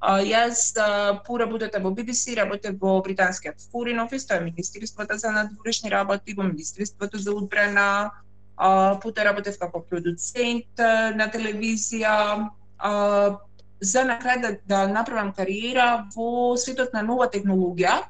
А, 0.01 0.21
јас 0.25 0.73
а, 0.81 1.21
по 1.27 1.39
работата 1.41 1.81
во 1.81 1.93
BBC 1.93 2.37
работев 2.37 2.79
во 2.81 3.01
британскиот 3.03 3.61
Foreign 3.73 4.01
Office, 4.05 4.29
тоа 4.29 4.41
е 4.41 4.49
Министерството 4.49 5.19
за 5.19 5.33
надворешни 5.33 5.91
работи, 5.91 6.35
во 6.35 6.45
Министерството 6.45 7.19
за 7.19 7.33
одбрана, 7.33 8.11
а, 8.57 8.99
потоа 9.01 9.25
работев 9.25 9.59
како 9.59 9.83
продуцент 9.83 10.81
на 11.17 11.29
телевизија, 11.33 12.49
а, 12.79 12.93
за 13.81 14.05
на 14.05 14.19
крај 14.21 14.41
да, 14.41 14.51
да 14.69 14.81
направам 14.89 15.33
кариера 15.33 16.07
во 16.15 16.57
светот 16.57 16.93
на 16.93 17.03
нова 17.03 17.31
технологија 17.33 18.03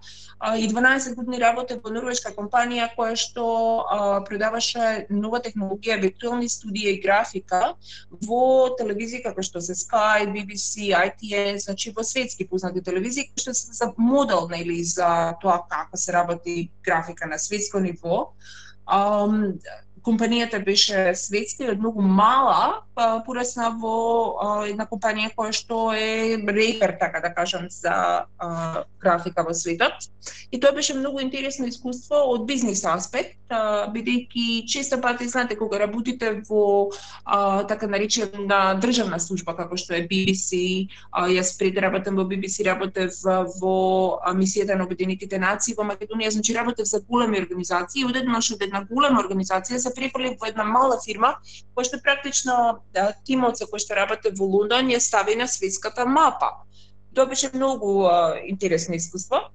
и 0.58 0.68
12 0.68 1.14
години 1.14 1.38
работев 1.38 1.82
во 1.84 1.92
норвешка 1.92 2.32
компанија 2.34 2.88
која 2.96 3.16
што 3.16 3.44
а, 3.46 3.98
продаваше 4.24 5.06
нова 5.10 5.40
технологија, 5.44 6.00
виртуелни 6.00 6.48
студии 6.48 6.88
и 6.94 7.00
графика 7.00 7.74
во 8.26 8.74
телевизии 8.78 9.22
како 9.22 9.42
што 9.42 9.60
се 9.60 9.76
Sky, 9.76 10.26
BBC, 10.32 10.90
ITN, 10.96 11.60
значи 11.60 11.92
во 11.96 12.02
светски 12.04 12.48
познати 12.48 12.82
телевизии 12.82 13.28
кои 13.28 13.44
што 13.44 13.54
се 13.54 13.76
за 13.76 13.92
модел 13.96 14.48
нели 14.48 14.82
за 14.84 15.36
тоа 15.42 15.60
како 15.68 15.96
се 15.96 16.12
работи 16.16 16.70
графика 16.82 17.28
на 17.28 17.38
светско 17.38 17.78
ниво. 17.80 18.32
Um, 18.90 19.60
компанијата 20.04 20.58
беше 20.64 21.14
светска 21.14 21.72
и 21.72 21.76
многу 21.76 22.02
мала, 22.02 22.82
па, 22.94 23.22
порасна 23.26 23.70
во 23.80 24.64
една 24.68 24.86
компанија 24.90 25.32
која 25.36 25.52
што 25.56 25.90
е 25.92 26.36
репер, 26.46 26.96
така 27.00 27.20
да 27.20 27.32
кажам, 27.34 27.68
за 27.70 28.24
графика 29.00 29.42
во 29.42 29.54
светот. 29.54 30.10
И 30.50 30.60
тоа 30.60 30.72
беше 30.72 30.94
многу 30.94 31.20
интересно 31.20 31.66
искуство 31.66 32.22
од 32.34 32.46
бизнис 32.46 32.84
аспект, 32.84 33.38
бидејќи 33.94 34.66
често 34.68 35.00
пати 35.00 35.28
знаете 35.28 35.56
кога 35.56 35.78
работите 35.78 36.42
во 36.48 36.90
а, 37.24 37.64
така 37.64 37.86
наречена 37.86 38.76
државна 38.80 39.18
служба 39.18 39.56
како 39.56 39.76
што 39.76 39.94
е 39.94 40.06
BBC, 40.06 40.86
а, 41.10 41.26
јас 41.26 41.56
пред 41.58 41.78
работам 41.78 42.16
во 42.16 42.26
BBC 42.28 42.66
работев 42.66 43.16
во 43.60 44.20
мисијата 44.36 44.76
на 44.76 44.84
Обединетите 44.84 45.38
нации 45.38 45.74
во 45.74 45.86
Македонија, 45.88 46.30
значи 46.30 46.54
работев 46.54 46.86
за 46.86 47.00
големи 47.00 47.40
организации 47.40 48.02
и 48.02 48.06
одеднаш 48.06 48.52
од 48.54 48.62
една 48.62 48.84
голема 48.90 49.22
организација 49.22 49.78
се 49.78 49.94
препали 49.94 50.36
во 50.40 50.50
една 50.50 50.64
мала 50.64 51.00
фирма 51.04 51.36
која 51.74 51.88
што 51.88 52.02
практично 52.04 52.56
да, 52.94 53.10
тимот 53.24 53.58
со 53.58 53.66
кој 53.70 53.82
што 53.82 53.98
работев 53.98 54.38
во 54.38 54.46
Лондон 54.46 54.90
ја 54.92 55.00
стави 55.00 55.36
на 55.36 55.48
светската 55.48 56.06
мапа. 56.06 56.52
Тоа 57.14 57.26
беше 57.26 57.50
многу 57.54 58.04
а, 58.06 58.38
интересно 58.46 58.94
искуство 58.94 59.50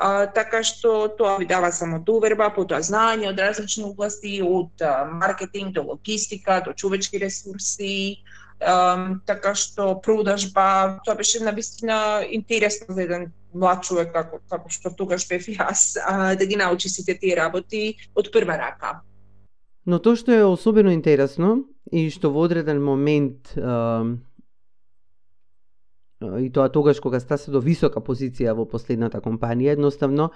А, 0.00 0.26
така 0.32 0.62
што 0.64 1.10
тоа 1.12 1.36
ви 1.36 1.44
дава 1.44 1.68
само 1.76 1.98
доверба, 2.00 2.46
потоа 2.56 2.80
знање 2.80 3.28
од 3.28 3.40
различни 3.42 3.84
области, 3.84 4.38
од 4.40 4.80
а, 4.80 5.04
маркетинг 5.04 5.74
до 5.76 5.82
логистика, 5.90 6.62
до 6.64 6.72
човечки 6.72 7.20
ресурси, 7.20 8.22
а, 8.64 9.18
така 9.28 9.52
што 9.52 9.98
продажба, 10.00 11.00
тоа 11.04 11.18
беше 11.18 11.42
на 11.44 11.52
вистина 11.52 12.24
интересно 12.30 12.94
за 12.94 13.02
еден 13.02 13.28
млад 13.52 13.84
човек 13.84 14.14
како, 14.14 14.40
како 14.48 14.72
што 14.72 14.94
тогаш 14.96 15.28
бев 15.28 15.44
јас, 15.52 15.98
а, 16.00 16.32
да 16.32 16.48
ги 16.48 16.56
научи 16.56 16.88
сите 16.88 17.18
тие 17.20 17.36
работи 17.36 17.98
од 18.16 18.32
прва 18.32 18.56
рака. 18.56 19.02
Но 19.84 19.98
тоа 19.98 20.16
што 20.16 20.32
е 20.32 20.48
особено 20.48 20.96
интересно 20.96 21.58
и 21.92 22.08
што 22.08 22.32
во 22.32 22.48
одреден 22.48 22.80
момент 22.80 23.52
и 26.20 26.50
тоа 26.52 26.68
тогаш 26.68 27.00
кога 27.00 27.20
стасе 27.20 27.50
до 27.50 27.60
висока 27.60 28.00
позиција 28.00 28.52
во 28.54 28.66
последната 28.68 29.20
компанија, 29.20 29.72
едноставно 29.78 30.30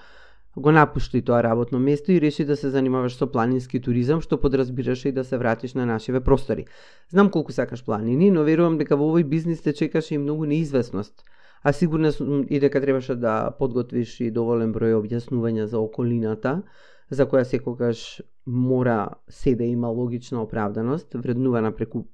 го 0.57 0.71
напушти 0.73 1.23
тоа 1.23 1.43
работно 1.43 1.79
место 1.79 2.13
и 2.13 2.21
реши 2.21 2.45
да 2.45 2.57
се 2.57 2.71
занимаваш 2.71 3.17
со 3.19 3.27
планински 3.27 3.81
туризам, 3.81 4.21
што 4.21 4.39
подразбираше 4.41 5.09
и 5.09 5.13
да 5.13 5.25
се 5.25 5.39
вратиш 5.39 5.75
на 5.75 5.87
нашиве 5.87 6.21
простори. 6.21 6.67
Знам 7.11 7.31
колку 7.31 7.53
сакаш 7.53 7.85
планини, 7.85 8.31
но 8.31 8.45
верувам 8.45 8.79
дека 8.79 8.97
во 8.97 9.11
овој 9.11 9.25
бизнис 9.25 9.63
те 9.63 9.73
чекаше 9.73 10.15
и 10.15 10.19
многу 10.19 10.47
неизвестност. 10.47 11.25
А 11.63 11.73
сигурна 11.73 12.13
сум 12.13 12.45
и 12.49 12.61
дека 12.61 12.81
требаше 12.81 13.15
да 13.17 13.51
подготвиш 13.59 14.21
и 14.21 14.31
доволен 14.31 14.73
број 14.73 14.95
објаснувања 15.01 15.65
за 15.65 15.79
околината, 15.81 16.63
за 17.11 17.27
која 17.27 17.43
секогаш 17.45 18.23
мора 18.47 19.09
се 19.29 19.55
да 19.55 19.65
има 19.65 19.89
логична 19.89 20.43
оправданост, 20.43 21.15
вреднувана 21.15 21.73
преку 21.73 22.07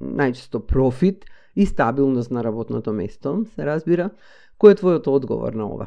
најчесто 0.00 0.60
профит, 0.66 1.24
и 1.56 1.66
стабилност 1.66 2.30
на 2.30 2.44
работното 2.44 2.92
место, 2.92 3.44
се 3.54 3.66
разбира. 3.66 4.10
Кој 4.60 4.72
е 4.72 4.78
твојот 4.80 5.08
одговор 5.08 5.52
на 5.52 5.66
ова? 5.68 5.86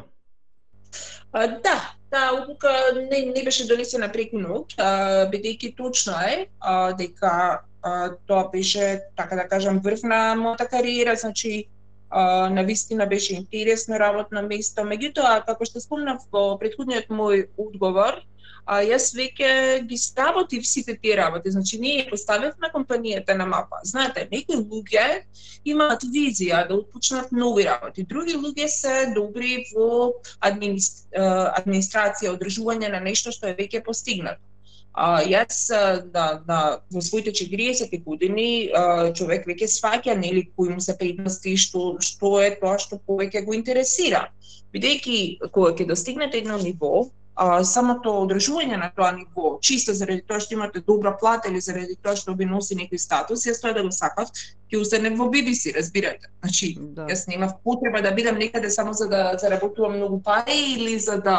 А, 1.32 1.46
да, 1.46 1.56
да 1.58 1.78
таа 2.10 2.34
одлука 2.42 2.70
не, 3.10 3.32
не 3.34 3.42
беше 3.44 3.66
донесена 3.66 4.10
преку 4.12 4.38
ноќ, 4.42 4.76
бидејќи 5.32 5.74
точно 5.78 6.18
е 6.26 6.46
а, 6.58 6.92
дека 6.98 7.32
а, 7.82 7.92
тоа 8.26 8.48
беше, 8.52 9.00
така 9.16 9.36
да 9.36 9.46
кажам, 9.48 9.78
врв 9.78 10.02
на 10.02 10.34
мојата 10.38 10.68
кариера, 10.70 11.14
значи 11.16 11.68
а, 12.10 12.50
на 12.50 12.62
вистина 12.62 13.06
беше 13.06 13.34
интересно 13.34 13.98
работно 13.98 14.42
место. 14.42 14.82
Меѓутоа, 14.82 15.44
како 15.46 15.64
што 15.64 15.80
спомнав 15.80 16.26
во 16.32 16.58
претходниот 16.58 17.10
мој 17.14 17.46
одговор, 17.58 18.22
а 18.64 18.82
јас 18.84 19.10
веќе 19.16 19.86
ги 19.88 19.98
сработив 19.98 20.66
сите 20.66 20.96
тие 20.96 21.16
работи. 21.16 21.50
Значи, 21.50 21.78
ние 21.78 22.08
поставивме 22.10 22.70
компанијата 22.74 23.34
на 23.36 23.46
мапа. 23.46 23.80
Знаете, 23.84 24.28
некои 24.30 24.56
луѓе 24.56 25.22
имаат 25.64 26.02
визија 26.04 26.68
да 26.68 26.74
отпочнат 26.74 27.32
нови 27.32 27.64
работи. 27.64 28.02
Други 28.02 28.34
луѓе 28.36 28.68
се 28.68 29.12
добри 29.14 29.64
во 29.74 30.12
администрација, 30.40 32.34
одржување 32.34 32.92
на 32.92 33.00
нешто 33.00 33.32
што 33.32 33.46
е 33.50 33.56
веќе 33.58 33.84
постигнато. 33.84 34.40
А, 34.92 35.22
јас 35.22 35.70
на, 36.14 36.42
на, 36.48 36.58
во 36.90 37.00
своите 37.00 37.30
40 37.30 37.92
години 38.02 38.70
а, 38.74 39.12
човек 39.14 39.46
веќе 39.46 39.68
сваќа 39.70 40.16
нели 40.18 40.48
кои 40.56 40.68
му 40.74 40.80
се 40.82 40.96
предности 40.98 41.54
што 41.56 41.94
што 42.02 42.40
е 42.42 42.56
тоа 42.58 42.78
што 42.82 42.98
повеќе 43.06 43.44
го 43.46 43.54
интересира. 43.54 44.26
Бидејќи 44.74 45.50
кога 45.54 45.70
ќе 45.78 45.86
достигнете 45.86 46.42
едно 46.42 46.58
ниво, 46.58 47.06
а, 47.40 47.62
самото 47.64 48.12
одржување 48.26 48.76
на 48.76 48.90
тоа 48.92 49.14
ниво, 49.16 49.54
чисто 49.64 49.94
заради 49.96 50.20
тоа 50.28 50.42
што 50.44 50.58
имате 50.58 50.82
добра 50.84 51.14
плата 51.16 51.48
или 51.48 51.60
заради 51.64 51.96
тоа 51.96 52.12
што 52.18 52.34
би 52.36 52.44
носи 52.44 52.76
некој 52.76 53.00
статус, 53.00 53.46
јас 53.48 53.62
тоа 53.62 53.72
да 53.76 53.84
го 53.86 53.92
сакав, 53.96 54.28
ќе 54.68 54.80
останем 54.80 55.16
во 55.16 55.30
BBC, 55.32 55.72
разбирате. 55.76 56.28
Значи, 56.44 56.74
да. 56.98 57.06
јас 57.08 57.24
немав 57.32 57.56
потреба 57.64 58.02
да 58.04 58.12
бидам 58.12 58.36
некаде 58.36 58.70
само 58.70 58.92
за 58.92 59.08
да 59.08 59.22
заработувам 59.40 59.96
многу 59.96 60.20
пари 60.20 60.58
или 60.74 60.98
за 60.98 61.16
да 61.24 61.38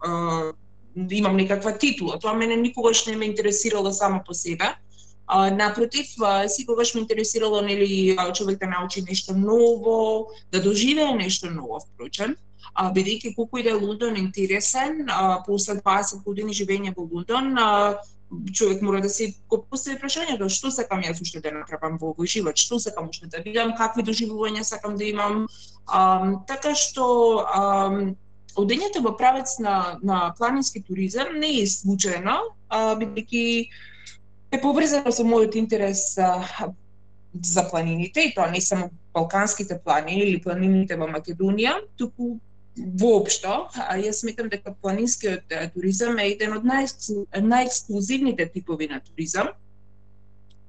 а, 0.00 0.52
имам 0.96 1.36
некаква 1.36 1.76
титула. 1.76 2.18
Тоа 2.18 2.32
мене 2.32 2.56
никогаш 2.56 3.06
не 3.06 3.16
ме 3.16 3.26
интересирало 3.26 3.92
само 3.92 4.22
по 4.26 4.34
себе. 4.34 4.72
А, 5.26 5.50
напротив, 5.50 6.06
а, 6.22 6.48
секогаш 6.48 6.94
ме 6.94 7.00
интересирало 7.00 7.60
нели 7.60 8.16
човек 8.34 8.58
да 8.58 8.66
научи 8.66 9.04
нешто 9.08 9.34
ново, 9.36 10.30
да 10.52 10.62
доживее 10.62 11.12
нешто 11.14 11.50
ново, 11.50 11.80
впрочем 11.80 12.36
а, 12.74 12.90
бидејќи 12.92 13.34
колку 13.36 13.58
и 13.58 13.66
да 13.66 13.70
е 13.70 13.80
Лондон 13.80 14.16
интересен, 14.16 15.06
а, 15.08 15.42
после 15.46 15.80
20 15.80 16.22
години 16.24 16.54
живење 16.54 16.94
во 16.96 17.08
Лондон, 17.12 17.58
а, 17.58 17.98
човек 18.52 18.82
мора 18.82 19.00
да 19.00 19.08
се 19.08 19.34
го 19.48 19.60
постави 19.70 19.98
прашањето 20.00 20.48
што 20.48 20.70
сакам 20.72 21.02
јас 21.04 21.20
уште 21.20 21.42
да 21.44 21.52
направам 21.52 21.98
во 22.00 22.14
овој 22.14 22.30
живот, 22.32 22.56
што 22.56 22.80
сакам 22.80 23.10
уште 23.12 23.28
да 23.28 23.42
видам, 23.44 23.74
какви 23.76 24.02
доживувања 24.02 24.64
сакам 24.64 24.96
да 24.96 25.04
имам. 25.04 25.46
А, 25.86 26.32
така 26.48 26.74
што 26.74 27.06
а, 27.44 27.62
одењето 28.56 29.02
во 29.04 29.16
правец 29.16 29.58
на, 29.58 29.98
на 30.02 30.34
планински 30.38 30.82
туризам 30.82 31.38
не 31.40 31.58
е 31.62 31.66
случајно, 31.68 32.38
бидејќи 32.72 33.44
е 34.52 34.60
поврзано 34.60 35.12
со 35.12 35.24
мојот 35.24 35.56
интерес 35.56 36.12
а, 36.18 36.72
за 37.32 37.64
планините, 37.70 38.28
и 38.28 38.34
тоа 38.34 38.50
не 38.52 38.60
само 38.60 38.90
балканските 39.14 39.78
планини 39.84 40.28
или 40.28 40.40
планините 40.40 40.96
во 41.00 41.08
Македонија, 41.08 41.78
туку 41.96 42.38
воопшто, 42.76 43.68
а 43.76 43.96
јас 44.00 44.22
сметам 44.22 44.48
дека 44.48 44.74
планинскиот 44.80 45.52
туризам 45.74 46.18
е 46.18 46.30
еден 46.32 46.56
од 46.56 46.64
најексклузивните 46.64 48.48
типови 48.52 48.88
на 48.88 49.00
туризам. 49.00 49.52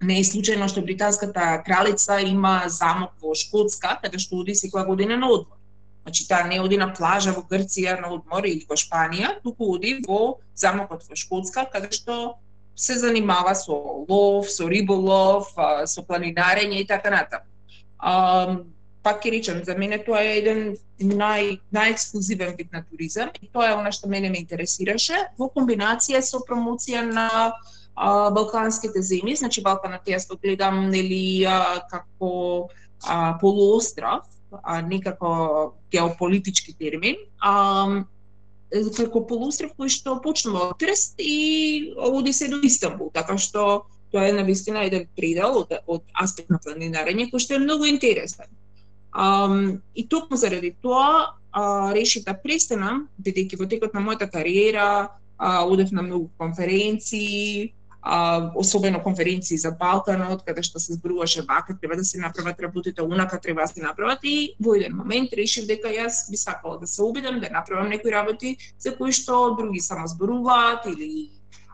Не 0.03 0.19
е 0.19 0.27
случајно 0.27 0.67
што 0.67 0.83
британската 0.83 1.63
кралица 1.63 2.19
има 2.19 2.65
замок 2.67 3.15
во 3.23 3.35
Шкотска, 3.35 3.99
каде 4.01 4.19
што 4.19 4.41
оди 4.43 4.51
секоја 4.51 4.85
година 4.85 5.17
на 5.17 5.31
одмор. 5.31 5.57
Значи, 6.03 6.27
таа 6.27 6.43
не 6.47 6.59
оди 6.59 6.77
на 6.77 6.89
плажа 6.91 7.31
во 7.31 7.45
Грција 7.47 7.95
на 8.01 8.11
одмор 8.11 8.43
или 8.43 8.67
во 8.67 8.75
Шпанија, 8.75 9.39
туку 9.43 9.71
оди 9.77 10.01
во 10.03 10.39
замокот 10.55 11.07
во 11.07 11.15
Шкотска, 11.15 11.69
каде 11.71 11.95
што 11.95 12.35
се 12.75 12.99
занимава 12.99 13.53
со 13.55 13.71
лов, 14.09 14.49
со 14.51 14.67
риболов, 14.67 15.53
со 15.87 16.03
планинарење 16.03 16.81
и 16.81 16.87
така 16.87 17.09
натаму 17.15 17.47
пак 19.03 19.23
ќе 19.23 19.31
речам, 19.35 19.61
за 19.67 19.75
мене 19.75 19.99
тоа 19.99 20.21
е 20.23 20.37
еден 20.39 20.61
нај, 21.03 21.59
најексклузивен 21.75 22.55
вид 22.57 22.71
на 22.71 22.83
туризам 22.87 23.33
и 23.41 23.49
тоа 23.51 23.69
е 23.69 23.75
она 23.75 23.91
што 23.91 24.07
мене 24.07 24.31
ме 24.31 24.39
интересираше 24.43 25.19
во 25.37 25.49
комбинација 25.51 26.21
со 26.23 26.39
промоција 26.47 27.03
на 27.09 27.27
а, 27.95 28.29
балканските 28.33 29.03
земји, 29.03 29.35
значи 29.37 29.61
Балканот 29.61 30.07
јас 30.07 30.27
го 30.29 30.39
гледам 30.41 30.89
нели 30.89 31.45
а, 31.45 31.83
како 31.91 32.69
а, 33.03 33.37
полуостров, 33.41 34.25
а 34.63 34.81
не 34.81 35.01
како 35.01 35.73
геополитички 35.91 36.73
термин, 36.79 37.17
а, 37.41 38.03
како 38.97 39.25
полуостров 39.27 39.75
кој 39.77 39.91
што 39.93 40.17
почнува 40.23 40.71
од 40.71 40.79
Трст 40.81 41.19
и 41.19 41.93
оди 41.97 42.33
се 42.33 42.47
до 42.49 42.61
Истанбул, 42.63 43.11
така 43.13 43.37
што 43.37 43.85
тоа 44.13 44.29
е 44.29 44.33
навистина 44.33 44.85
еден 44.87 45.07
предел 45.17 45.63
од, 45.63 45.73
од 45.87 46.03
аспект 46.13 46.53
на 46.53 46.59
планинарење 46.61 47.29
кој 47.31 47.41
што 47.41 47.57
е 47.57 47.65
многу 47.65 47.89
интересен. 47.89 48.49
Um, 49.13 49.81
и 49.93 50.07
токму 50.07 50.37
заради 50.37 50.75
тоа 50.81 51.37
а, 51.53 51.93
решив 51.93 52.25
да 52.25 52.33
престанам, 52.33 53.07
бидејќи 53.21 53.59
во 53.59 53.69
текот 53.69 53.93
на 53.93 54.01
мојата 54.01 54.25
кариера 54.31 55.13
а, 55.37 55.65
одев 55.69 55.91
на 55.91 56.01
многу 56.01 56.31
конференции, 56.37 57.73
а, 58.01 58.51
особено 58.55 59.03
конференции 59.03 59.57
за 59.57 59.71
Балканот, 59.71 60.41
каде 60.43 60.63
што 60.65 60.79
се 60.79 60.97
зборуваше 60.97 61.45
вака 61.45 61.77
треба 61.77 61.95
да 61.95 62.03
се 62.03 62.17
направат 62.17 62.59
работите, 62.59 63.01
унака 63.01 63.39
треба 63.39 63.61
да 63.61 63.67
се 63.67 63.81
направат 63.81 64.19
и 64.23 64.55
во 64.59 64.73
еден 64.75 64.97
момент 64.97 65.33
решив 65.33 65.69
дека 65.69 65.93
јас 65.93 66.25
би 66.31 66.37
сакала 66.37 66.79
да 66.79 66.87
се 66.87 67.03
обидам 67.03 67.39
да 67.39 67.53
направам 67.53 67.93
некои 67.93 68.11
работи 68.11 68.57
за 68.79 68.97
кои 68.97 69.13
што 69.13 69.53
други 69.55 69.79
само 69.79 70.07
зборуваат 70.07 70.89
или 70.89 71.29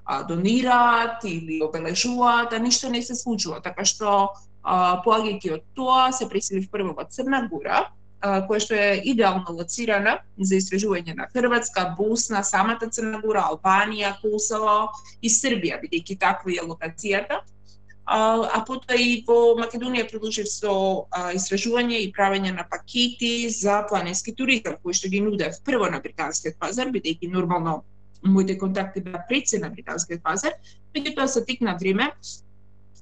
а, 0.06 0.24
донираат 0.24 1.24
или 1.24 1.64
обележуваат, 1.64 2.54
а 2.54 2.60
ништо 2.60 2.90
не 2.90 3.02
се 3.02 3.16
случува. 3.16 3.62
Така 3.62 3.86
што 3.86 4.30
поаѓајќи 4.64 5.54
од 5.54 5.64
тоа, 5.76 6.12
се 6.12 6.28
преселив 6.30 6.70
прво 6.72 6.94
во 6.98 7.06
Црна 7.10 7.48
Гора, 7.52 7.86
која 8.20 8.60
што 8.60 8.76
е 8.76 9.00
идеално 9.08 9.54
лоцирана 9.56 10.18
за 10.38 10.58
истражување 10.60 11.16
на 11.16 11.28
Хрватска, 11.32 11.96
Босна, 11.98 12.44
самата 12.44 12.90
Црна 12.92 13.22
Гора, 13.24 13.48
Албанија, 13.48 14.18
Косово 14.22 14.92
и 15.22 15.30
Србија, 15.30 15.80
бидејќи 15.84 16.20
таква 16.20 16.52
е 16.52 16.66
локацијата. 16.68 17.40
А, 18.10 18.42
а 18.58 18.64
потоа 18.66 18.98
и 18.98 19.22
во 19.28 19.54
Македонија 19.60 20.08
продолжив 20.10 20.48
со 20.50 20.74
а, 21.14 21.30
истражување 21.38 22.00
и 22.02 22.12
правење 22.12 22.56
на 22.56 22.66
пакети 22.66 23.50
за 23.54 23.84
планински 23.90 24.34
туризам, 24.34 24.80
кои 24.82 24.98
што 24.98 25.12
ги 25.14 25.22
нудев 25.22 25.62
прво 25.64 25.92
на 25.94 26.02
британскиот 26.02 26.58
пазар, 26.58 26.90
бидејќи 26.90 27.30
нормално 27.30 27.84
моите 28.26 28.58
контакти 28.58 29.04
беа 29.06 29.22
пред 29.30 29.48
се 29.48 29.60
на 29.62 29.70
британскиот 29.70 30.24
пазар, 30.26 30.58
меѓутоа 30.96 31.28
се 31.30 31.46
тек 31.46 31.62
на 31.62 31.78
време 31.78 32.10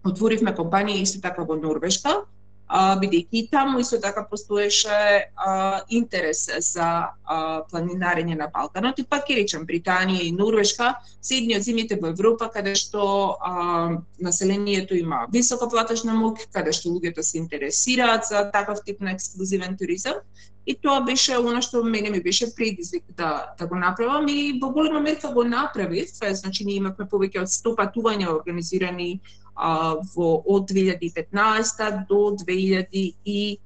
отворивме 0.03 0.55
компанија 0.55 1.01
исто 1.01 1.21
така 1.21 1.43
во 1.43 1.55
Норвешка, 1.55 2.21
бидејќи 2.67 3.49
таму 3.49 3.79
исто 3.79 3.99
така 4.01 4.25
постоеше 4.27 4.91
а, 5.35 5.81
интерес 5.89 6.49
за 6.59 7.15
а, 7.23 7.63
планинарење 7.71 8.35
на 8.35 8.47
Балканот. 8.51 8.99
И 8.99 9.05
пак 9.07 9.29
ќе 9.29 9.37
речам 9.39 9.65
Британија 9.65 10.21
и 10.21 10.31
Норвешка 10.31 10.95
се 11.21 11.37
едни 11.37 11.55
од 11.55 11.63
земјите 11.63 11.99
во 12.01 12.11
Европа 12.11 12.49
каде 12.51 12.75
што 12.75 13.37
а, 13.39 13.97
населението 14.19 14.95
има 14.95 15.27
висока 15.31 15.69
платежна 15.69 16.13
моќ, 16.13 16.51
каде 16.51 16.73
што 16.73 16.91
луѓето 16.91 17.23
се 17.23 17.37
интересираат 17.37 18.27
за 18.27 18.49
таков 18.51 18.83
тип 18.83 18.99
на 18.99 19.15
ексклузивен 19.15 19.77
туризам. 19.77 20.19
И 20.67 20.75
тоа 20.75 20.99
беше 20.99 21.37
она 21.39 21.61
што 21.61 21.79
мене 21.83 22.09
ми 22.09 22.19
беше 22.19 22.53
предизвик 22.55 23.03
да 23.15 23.55
да 23.57 23.67
го 23.67 23.75
направам 23.75 24.27
и 24.27 24.59
во 24.59 24.69
голема 24.75 24.99
мерка 24.99 25.31
го 25.31 25.43
направив, 25.43 26.11
значи 26.19 26.65
ние 26.65 26.83
имавме 26.83 27.07
повеќе 27.07 27.47
од 27.47 27.47
100 27.47 27.75
патувања 27.79 28.27
организирани 28.27 29.21
а, 29.57 29.95
во 30.15 30.43
од 30.45 30.71
2015 30.71 32.05
до 32.09 32.35
2020 32.37 33.59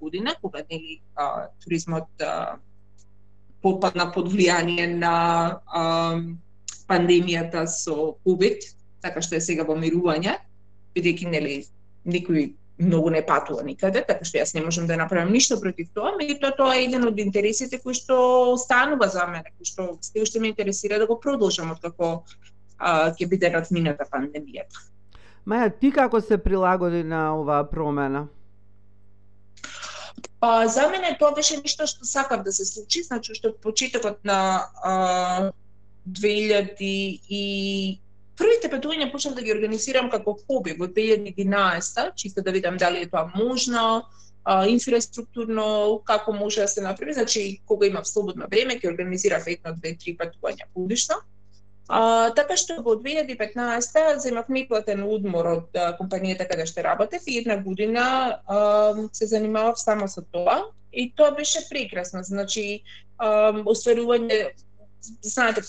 година, 0.00 0.34
кога 0.40 0.62
нели 0.70 1.00
а, 1.14 1.48
туризмот 1.64 2.08
а, 2.20 2.56
попадна 3.62 4.12
под 4.12 4.32
влијание 4.32 4.86
на 4.96 5.16
а, 5.66 6.16
пандемијата 6.88 7.66
со 7.66 8.16
COVID, 8.24 8.58
така 9.02 9.20
што 9.22 9.36
е 9.36 9.44
сега 9.44 9.64
во 9.68 9.76
мирување, 9.78 10.38
бидејќи 10.96 11.30
нели 11.30 11.64
никој 12.08 12.52
многу 12.82 13.10
не 13.10 13.22
патува 13.22 13.62
никаде, 13.62 14.02
така 14.06 14.24
што 14.26 14.40
јас 14.40 14.54
не 14.56 14.62
можам 14.64 14.86
да 14.88 14.96
направам 14.96 15.32
ништо 15.32 15.58
против 15.60 15.92
тоа, 15.94 16.14
меѓутоа 16.18 16.56
тоа 16.56 16.76
е 16.76 16.86
еден 16.86 17.06
од 17.06 17.20
интересите 17.20 17.78
кои 17.82 17.94
што 17.94 18.16
останува 18.54 19.08
за 19.12 19.26
мене, 19.30 19.52
кои 19.58 19.68
што 19.68 19.98
се 20.00 20.24
уште 20.24 20.40
ме 20.40 20.50
интересира 20.52 20.98
да 20.98 21.06
го 21.06 21.20
продолжам 21.20 21.70
откако 21.72 22.24
ќе 22.82 23.28
биде 23.28 23.50
размината 23.52 24.06
пандемијата. 24.10 24.86
Маја, 25.46 25.72
ти 25.78 25.90
како 25.90 26.20
се 26.20 26.38
прилагоди 26.38 27.02
на 27.02 27.32
оваа 27.38 27.64
промена? 27.70 28.28
Па, 30.40 30.68
за 30.68 30.88
мене 30.90 31.16
тоа 31.18 31.34
беше 31.34 31.58
нешто 31.58 31.86
што 31.86 32.06
сакав 32.06 32.42
да 32.42 32.52
се 32.52 32.64
случи, 32.66 33.02
значи 33.02 33.34
што 33.34 33.52
почетокот 33.62 34.24
на 34.26 34.38
а, 34.82 34.94
2000 36.06 36.82
и 37.30 37.44
првите 38.38 38.70
патувања 38.70 39.10
почнав 39.12 39.36
да 39.38 39.42
ги 39.42 39.54
организирам 39.54 40.10
како 40.10 40.34
хоби 40.46 40.74
во 40.78 40.88
2011, 40.90 42.14
чисто 42.16 42.42
да 42.42 42.50
видам 42.50 42.76
дали 42.76 43.02
е 43.02 43.10
тоа 43.10 43.30
можно, 43.36 44.02
а, 44.44 44.66
инфраструктурно, 44.66 46.02
како 46.04 46.32
може 46.32 46.60
да 46.60 46.68
се 46.68 46.82
направи. 46.82 47.14
Значи, 47.14 47.60
кога 47.66 47.86
имав 47.86 48.08
слободно 48.08 48.46
време, 48.50 48.78
ќе 48.78 48.90
организирав 48.90 49.46
едно, 49.46 49.74
две, 49.78 49.94
три 49.94 50.16
патувања 50.18 50.66
годишно. 50.74 51.22
А, 51.92 52.30
така 52.32 52.56
што 52.56 52.78
во 52.80 52.94
2015 52.96 54.22
земав 54.24 54.46
неплатен 54.48 55.02
удмор 55.04 55.48
од 55.50 55.74
а, 55.76 55.90
компанијата 55.98 56.46
каде 56.48 56.64
што 56.70 56.84
работев 56.86 57.26
и 57.28 57.36
една 57.42 57.58
година 57.60 58.04
а, 58.46 58.60
се 59.12 59.28
занимавав 59.28 59.76
само 59.76 60.08
со 60.08 60.24
тоа 60.24 60.72
и 60.88 61.10
тоа 61.12 61.34
беше 61.36 61.60
прекрасно. 61.68 62.22
Значи, 62.24 62.80
а, 63.18 63.52
остварување 63.52 64.40
знаете, 65.22 65.62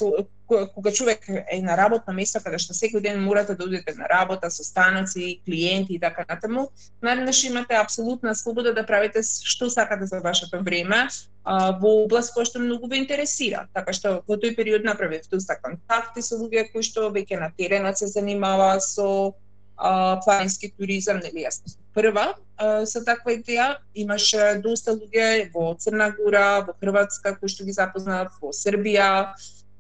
кога 0.47 0.91
човек 0.91 1.25
е 1.51 1.61
на 1.61 1.77
работно 1.77 2.13
место 2.13 2.39
каде 2.43 2.59
што 2.61 2.75
секој 2.77 3.01
ден 3.01 3.21
морате 3.23 3.55
да 3.57 3.65
одите 3.65 3.95
на 3.97 4.07
работа 4.09 4.51
со 4.51 4.63
станоци, 4.63 5.39
клиенти 5.45 5.95
и 5.95 5.99
така 5.99 6.25
натаму, 6.29 6.69
нареднаш 7.01 7.43
имате 7.43 7.73
апсолутна 7.73 8.35
слобода 8.35 8.73
да 8.73 8.85
правите 8.85 9.23
што 9.23 9.69
сакате 9.69 10.05
за 10.05 10.19
вашето 10.19 10.61
време 10.63 11.07
а, 11.43 11.71
во 11.79 12.03
област 12.03 12.35
која 12.35 12.45
што 12.45 12.59
многу 12.59 12.87
ве 12.87 13.01
интересира. 13.01 13.67
Така 13.73 13.93
што 13.93 14.21
во 14.27 14.37
тој 14.37 14.55
период 14.55 14.83
направив 14.83 15.25
доста 15.31 15.57
контакти 15.61 16.21
со 16.21 16.37
луѓе 16.37 16.69
кои 16.71 16.83
што 16.83 17.09
веќе 17.09 17.39
на 17.39 17.49
теренот 17.57 17.97
се 17.97 18.07
занимава 18.07 18.79
со 18.79 19.33
а, 19.77 20.19
планински 20.23 20.71
туризам, 20.77 21.19
нели 21.23 21.45
јас 21.45 21.61
прва 21.93 22.33
а, 22.57 22.85
со 22.85 23.03
таква 23.05 23.35
идеја. 23.37 23.77
Имаше 23.93 24.61
доста 24.63 24.95
луѓе 24.97 25.51
во 25.53 25.73
Црна 25.75 26.11
Гора, 26.17 26.61
во 26.67 26.73
Хрватска 26.79 27.35
кои 27.39 27.49
што 27.49 27.65
ги 27.67 27.75
запознав, 27.75 28.33
во 28.41 28.53
Србија, 28.53 29.11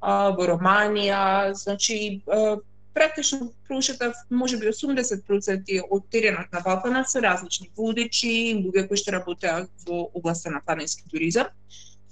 а, 0.01 0.29
во 0.37 0.49
Романија, 0.53 1.53
значи 1.57 2.21
а, 2.27 2.57
практично 2.93 3.51
прошетав 3.67 4.13
можеби 4.29 4.69
80% 4.69 5.81
од 5.89 6.09
теренот 6.09 6.51
на 6.53 6.61
Балканот 6.61 7.09
со 7.09 7.21
различни 7.21 7.71
водичи, 7.75 8.53
луѓе 8.61 8.87
кои 8.87 8.97
што 8.97 9.17
работеат 9.17 9.69
во 9.87 10.05
областа 10.13 10.53
на 10.53 10.61
планински 10.61 11.09
туризам. 11.09 11.49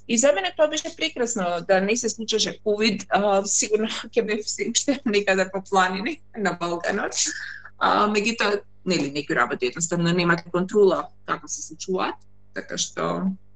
И 0.08 0.17
за 0.17 0.34
мене 0.34 0.51
тоа 0.58 0.67
беше 0.67 0.95
прекрасно 0.97 1.62
да 1.67 1.82
не 1.82 1.95
се 1.95 2.10
случеше 2.10 2.58
ковид, 2.63 3.05
а, 3.10 3.45
сигурно 3.45 3.88
ќе 4.10 4.25
бев 4.25 4.49
се 4.49 4.67
уште 4.71 4.99
некаде 5.05 5.45
по 5.53 5.62
планини 5.62 6.19
на 6.38 6.58
Балканот. 6.60 7.15
А, 7.81 8.05
меѓутоа, 8.13 8.61
нели, 8.85 9.09
некои 9.11 9.35
работи 9.35 9.71
едноставно 9.71 10.13
немате 10.13 10.51
контрола 10.53 11.07
како 11.25 11.47
се 11.49 11.63
случуваат, 11.65 12.19
така 12.53 12.77
што, 12.77 13.07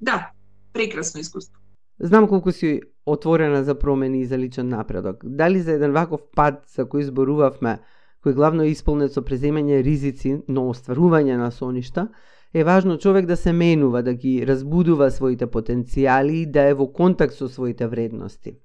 да, 0.01 0.31
прекрасно 0.73 1.21
искуство. 1.21 1.53
Знам 1.99 2.27
колку 2.27 2.51
си 2.51 2.81
отворена 3.05 3.63
за 3.63 3.75
промени 3.79 4.21
и 4.21 4.25
за 4.25 4.37
личен 4.37 4.69
напредок. 4.69 5.21
Дали 5.23 5.61
за 5.61 5.77
еден 5.77 5.93
ваков 5.93 6.25
пат 6.35 6.65
за 6.75 6.89
кој 6.89 7.05
зборувавме, 7.11 7.77
кој 8.25 8.33
главно 8.33 8.65
е 8.65 8.73
исполнет 8.73 9.13
со 9.13 9.21
преземање 9.21 9.83
ризици, 9.85 10.41
но 10.47 10.65
остварување 10.73 11.37
на 11.37 11.51
соништа, 11.51 12.09
е 12.53 12.63
важно 12.63 12.97
човек 12.97 13.25
да 13.25 13.37
се 13.37 13.53
менува, 13.53 14.01
да 14.03 14.13
ги 14.13 14.41
разбудува 14.47 15.11
своите 15.11 15.45
потенцијали 15.45 16.41
и 16.41 16.45
да 16.45 16.65
е 16.69 16.73
во 16.73 16.87
контакт 16.87 17.37
со 17.37 17.47
своите 17.47 17.87
вредности. 17.87 18.57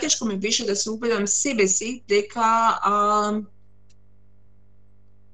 Тешко 0.00 0.24
ми 0.26 0.36
беше 0.36 0.66
да 0.66 0.76
се 0.76 0.90
убедам 0.90 1.26
себе 1.26 1.66
си 1.68 2.02
дека 2.08 2.78
а, 2.82 3.40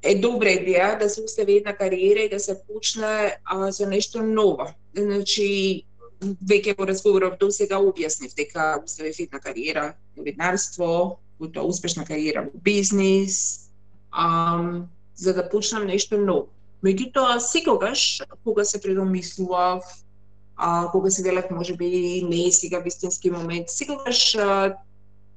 е 0.03 0.15
добра 0.15 0.53
идеја 0.53 0.99
да 0.99 1.09
се 1.09 1.23
остави 1.23 1.57
една 1.57 1.77
кариера 1.77 2.21
и 2.21 2.29
да 2.29 2.41
се 2.41 2.61
почне 2.67 3.37
а, 3.45 3.71
за 3.73 3.87
нешто 3.87 4.23
ново. 4.23 4.69
Значи, 4.97 5.85
веќе 6.23 6.77
во 6.79 6.87
разговорот 6.87 7.39
до 7.41 7.51
сега 7.51 7.81
објаснив 7.81 8.35
дека 8.37 8.81
оставив 8.85 9.21
една 9.21 9.41
кариера 9.41 9.95
во 10.15 10.23
новинарство, 10.23 11.19
во 11.41 11.49
тоа 11.49 11.65
успешна 11.65 12.05
кариера 12.05 12.45
во 12.45 12.61
бизнис, 12.61 13.71
а, 14.11 14.85
за 15.17 15.35
да 15.35 15.49
почнам 15.49 15.87
нешто 15.87 16.19
ново. 16.19 16.49
Меѓутоа, 16.85 17.39
секогаш, 17.39 18.23
кога 18.45 18.65
се 18.65 18.81
предомислував, 18.81 19.85
а, 20.57 20.91
кога 20.91 21.11
се 21.11 21.23
велат 21.23 21.51
може 21.51 21.77
би, 21.77 22.23
не 22.29 22.47
е 22.47 22.53
сега 22.53 22.79
вистински 22.79 23.31
момент, 23.31 23.69
секогаш 23.69 24.37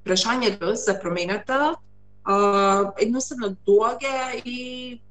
прашањето 0.05 0.73
за 0.73 0.99
промената 0.99 1.75
а, 2.23 2.93
едноставно 2.99 3.55
доаѓа 3.67 4.41
и 4.45 5.01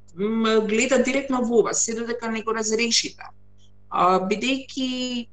гледа 0.68 1.02
директно 1.02 1.44
во 1.44 1.62
вас, 1.62 1.84
се 1.84 1.94
додека 1.94 2.30
не 2.30 2.42
го 2.42 2.54
разрешите. 2.54 3.24
А, 3.90 4.20
бидејќи 4.20 5.28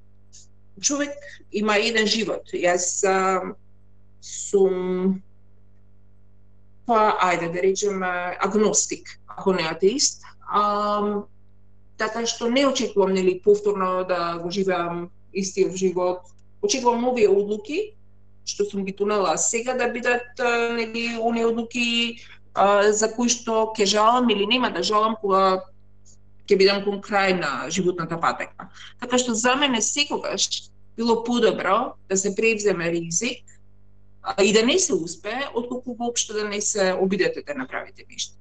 човек 0.81 1.13
има 1.51 1.77
еден 1.77 2.07
живот. 2.07 2.51
Јас 2.53 3.03
а, 3.07 3.53
сум 4.21 5.21
па 6.87 7.15
ајде 7.23 7.51
да 7.53 7.61
речем 7.63 8.03
агностик, 8.03 9.07
ако 9.27 9.53
не 9.53 9.63
атеист. 9.63 10.23
А, 10.47 11.23
така 11.97 12.25
што 12.25 12.49
не 12.49 12.65
очекувам 12.67 13.13
нели 13.13 13.39
повторно 13.43 14.03
да 14.07 14.37
го 14.37 14.51
живеам 14.51 15.09
истиот 15.33 15.75
живот. 15.75 16.19
Очекувам 16.61 17.01
нови 17.01 17.27
одлуки 17.27 17.93
што 18.45 18.65
сум 18.67 18.85
ги 18.85 18.91
тунела 18.91 19.37
сега 19.37 19.73
да 19.73 19.87
бидат 19.87 20.39
нели 20.75 21.17
оние 21.19 21.45
одлуки 21.47 22.19
а, 22.53 22.91
за 22.91 23.07
кои 23.13 23.29
што 23.29 23.71
ќе 23.77 23.85
жалам 23.85 24.29
или 24.29 24.45
нема 24.47 24.71
да 24.73 24.83
жалам 24.83 25.15
кога 25.21 25.63
ќе 26.43 26.59
бидам 26.59 26.83
кон 26.83 26.99
крај 27.01 27.39
на 27.39 27.69
животната 27.71 28.19
патека. 28.19 28.69
Така 28.99 29.17
што 29.17 29.33
за 29.33 29.55
мене 29.55 29.81
секогаш 29.81 30.69
било 30.97 31.23
подобро 31.23 31.95
да 32.09 32.17
се 32.17 32.35
превземе 32.35 32.91
ризик 32.91 33.47
а, 34.21 34.43
и 34.43 34.53
да 34.53 34.65
не 34.65 34.79
се 34.79 34.93
успее, 34.93 35.49
отколку 35.55 35.95
воопшто 35.95 36.33
да 36.33 36.43
не 36.49 36.61
се 36.61 36.93
обидете 36.93 37.43
да 37.47 37.55
направите 37.55 38.05
нешто. 38.11 38.35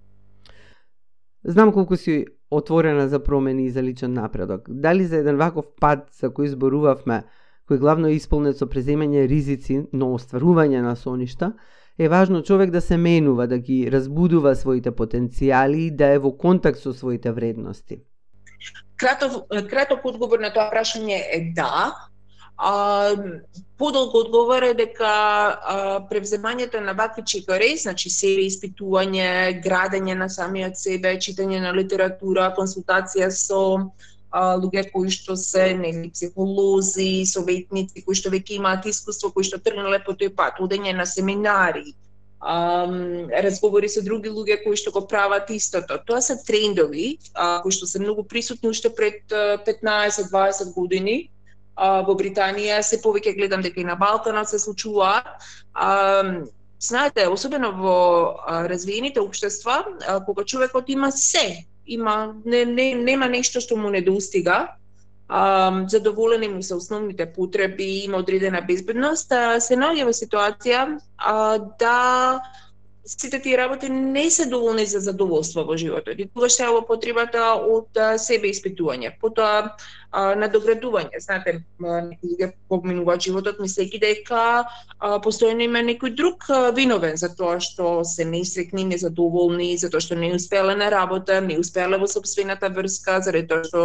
Знам 1.44 1.72
колку 1.72 1.96
си 1.96 2.26
отворена 2.50 3.08
за 3.08 3.22
промени 3.22 3.66
и 3.66 3.70
за 3.70 3.82
личен 3.82 4.12
напредок. 4.12 4.60
Дали 4.68 5.04
за 5.04 5.16
еден 5.16 5.36
ваков 5.36 5.66
пат 5.80 6.08
за 6.20 6.30
кој 6.30 6.52
зборувавме, 6.54 7.22
кој 7.68 7.78
главно 7.78 8.08
е 8.08 8.18
исполнет 8.18 8.58
со 8.58 8.68
преземање 8.68 9.26
ризици, 9.26 9.86
но 9.92 10.12
остварување 10.14 10.82
на 10.82 10.94
соништа, 10.96 11.52
е 11.98 12.08
важно 12.08 12.42
човек 12.42 12.70
да 12.70 12.80
се 12.80 12.96
менува, 12.96 13.46
да 13.46 13.58
ги 13.58 13.90
разбудува 13.92 14.54
своите 14.56 14.90
потенцијали 14.90 15.88
и 15.88 15.90
да 15.90 16.12
е 16.14 16.18
во 16.18 16.32
контакт 16.36 16.78
со 16.78 16.92
своите 16.92 17.32
вредности. 17.32 18.02
Краток, 18.96 19.48
краток 19.70 20.04
одговор 20.04 20.38
на 20.38 20.52
тоа 20.52 20.70
прашање 20.70 21.18
е 21.32 21.52
да. 21.56 21.90
А, 22.56 23.14
подолго 23.78 24.20
одговора 24.22 24.70
дека 24.78 25.08
а, 25.08 25.76
превземањето 26.10 26.80
на 26.80 26.92
вакви 26.92 27.24
чекори, 27.26 27.72
значи 27.76 28.10
себе 28.10 28.46
испитување, 28.46 29.62
градење 29.64 30.14
на 30.14 30.28
самиот 30.30 30.78
себе, 30.78 31.16
читање 31.18 31.62
на 31.64 31.72
литература, 31.74 32.52
консултација 32.58 33.30
со 33.34 33.62
а, 34.30 34.54
луѓе 34.60 34.84
кои 34.92 35.10
што 35.10 35.36
се 35.36 35.72
нели 35.74 36.12
психолози, 36.12 37.24
советници 37.26 38.04
кои 38.06 38.14
што 38.14 38.30
веќе 38.30 38.60
имаат 38.60 38.86
искуство, 38.86 39.32
кои 39.32 39.48
што 39.48 39.58
тргнале 39.58 39.98
по 40.04 40.14
тој 40.14 40.30
пат, 40.36 40.62
одење 40.62 40.94
на 40.94 41.08
семинари, 41.08 41.96
а, 42.38 42.86
разговори 43.44 43.88
со 43.88 44.02
други 44.02 44.30
луѓе 44.30 44.62
кои 44.64 44.76
што 44.76 44.92
го 44.94 45.06
прават 45.08 45.50
истото. 45.50 45.98
Тоа 46.06 46.22
се 46.22 46.38
трендови 46.46 47.16
а, 47.34 47.60
кои 47.62 47.72
што 47.74 47.86
се 47.86 47.98
многу 48.02 48.24
присутни 48.24 48.70
уште 48.70 48.90
пред 48.94 49.26
15-20 49.30 50.74
години. 50.74 51.30
А, 51.82 52.02
во 52.06 52.14
Британија 52.18 52.78
се 52.86 53.00
повеќе 53.02 53.34
гледам 53.34 53.62
дека 53.64 53.80
и 53.82 53.86
на 53.88 53.96
Балканот 53.98 54.50
се 54.50 54.60
случуваат. 54.62 55.26
А, 55.74 55.88
знаете, 56.82 57.26
особено 57.28 57.72
во 57.78 57.96
развиените 58.70 59.20
општества, 59.20 59.82
а, 60.06 60.20
кога 60.24 60.44
човекот 60.44 60.88
има 60.88 61.10
се, 61.12 61.64
има 61.86 62.34
не, 62.44 62.64
не, 62.64 62.94
нема 62.94 63.28
нешто 63.28 63.60
што 63.60 63.76
му 63.76 63.90
недостига, 63.90 64.68
а, 65.28 65.84
задоволени 65.88 66.48
му 66.48 66.62
се 66.62 66.74
основните 66.74 67.26
потреби, 67.32 68.04
има 68.06 68.22
одредена 68.22 68.62
безбедност, 68.62 69.32
а, 69.32 69.60
се 69.60 69.74
наоѓа 69.74 70.06
во 70.06 70.14
ситуација 70.14 70.82
а, 71.18 71.58
да 71.82 72.42
сите 73.04 73.40
тие 73.42 73.58
работи 73.58 73.88
не 73.88 74.30
се 74.30 74.46
доволни 74.46 74.86
за 74.86 75.00
задоволство 75.00 75.64
во 75.64 75.76
животот. 75.76 76.14
И 76.18 76.28
тогаш 76.34 76.56
треба 76.56 76.82
потребата 76.86 77.54
од 77.58 77.98
себе 78.18 78.52
испитување. 78.54 79.16
Потоа 79.20 79.74
надоградување. 80.12 81.20
Знаете, 81.24 81.62
некои 81.80 82.34
луѓе 82.34 82.48
поминуваат 82.68 83.24
животот 83.24 83.60
мислејќи 83.62 84.00
дека 84.02 84.42
постојано 85.24 85.64
има 85.64 85.80
некој 85.86 86.14
друг 86.16 86.44
виновен 86.76 87.16
за 87.16 87.30
тоа 87.32 87.58
што 87.60 88.02
се 88.04 88.24
несрекни, 88.28 88.84
незадоволни, 88.84 89.76
за 89.80 89.88
тоа 89.90 90.04
што 90.04 90.18
не 90.18 90.34
успеале 90.36 90.76
на 90.76 90.90
работа, 90.92 91.40
не 91.40 91.58
успеале 91.58 91.96
во 91.98 92.06
собствената 92.06 92.68
врска, 92.68 93.20
заради 93.24 93.48
тоа 93.48 93.64
што 93.64 93.82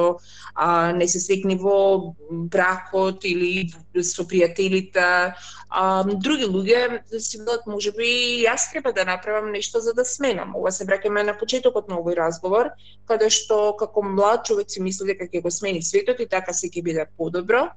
а, 0.53 0.91
не 0.91 1.07
се 1.07 1.19
свекни 1.23 1.55
во 1.55 2.13
бракот 2.29 3.23
или 3.25 3.71
со 4.03 4.27
пријателите. 4.27 5.33
А, 5.69 6.03
други 6.03 6.47
луѓе 6.47 7.01
си 7.19 7.39
велат, 7.39 7.67
можеби 7.67 8.43
јас 8.43 8.69
треба 8.71 8.91
да 8.91 9.05
направам 9.05 9.51
нешто 9.51 9.79
за 9.81 9.93
да 9.93 10.05
сменам. 10.05 10.55
Ова 10.55 10.71
се 10.71 10.85
враќаме 10.87 11.23
на 11.23 11.37
почетокот 11.39 11.87
на 11.87 11.99
овој 12.01 12.19
разговор, 12.19 12.71
каде 13.07 13.29
што 13.31 13.75
како 13.79 14.03
млад 14.03 14.45
човек 14.47 14.71
си 14.71 14.83
мисли 14.83 15.13
дека 15.13 15.27
ќе 15.27 15.43
го 15.43 15.51
смени 15.51 15.81
светот 15.83 16.16
и 16.23 16.29
така 16.29 16.53
се 16.53 16.69
ќе 16.69 16.83
биде 16.83 17.05
подобро, 17.17 17.67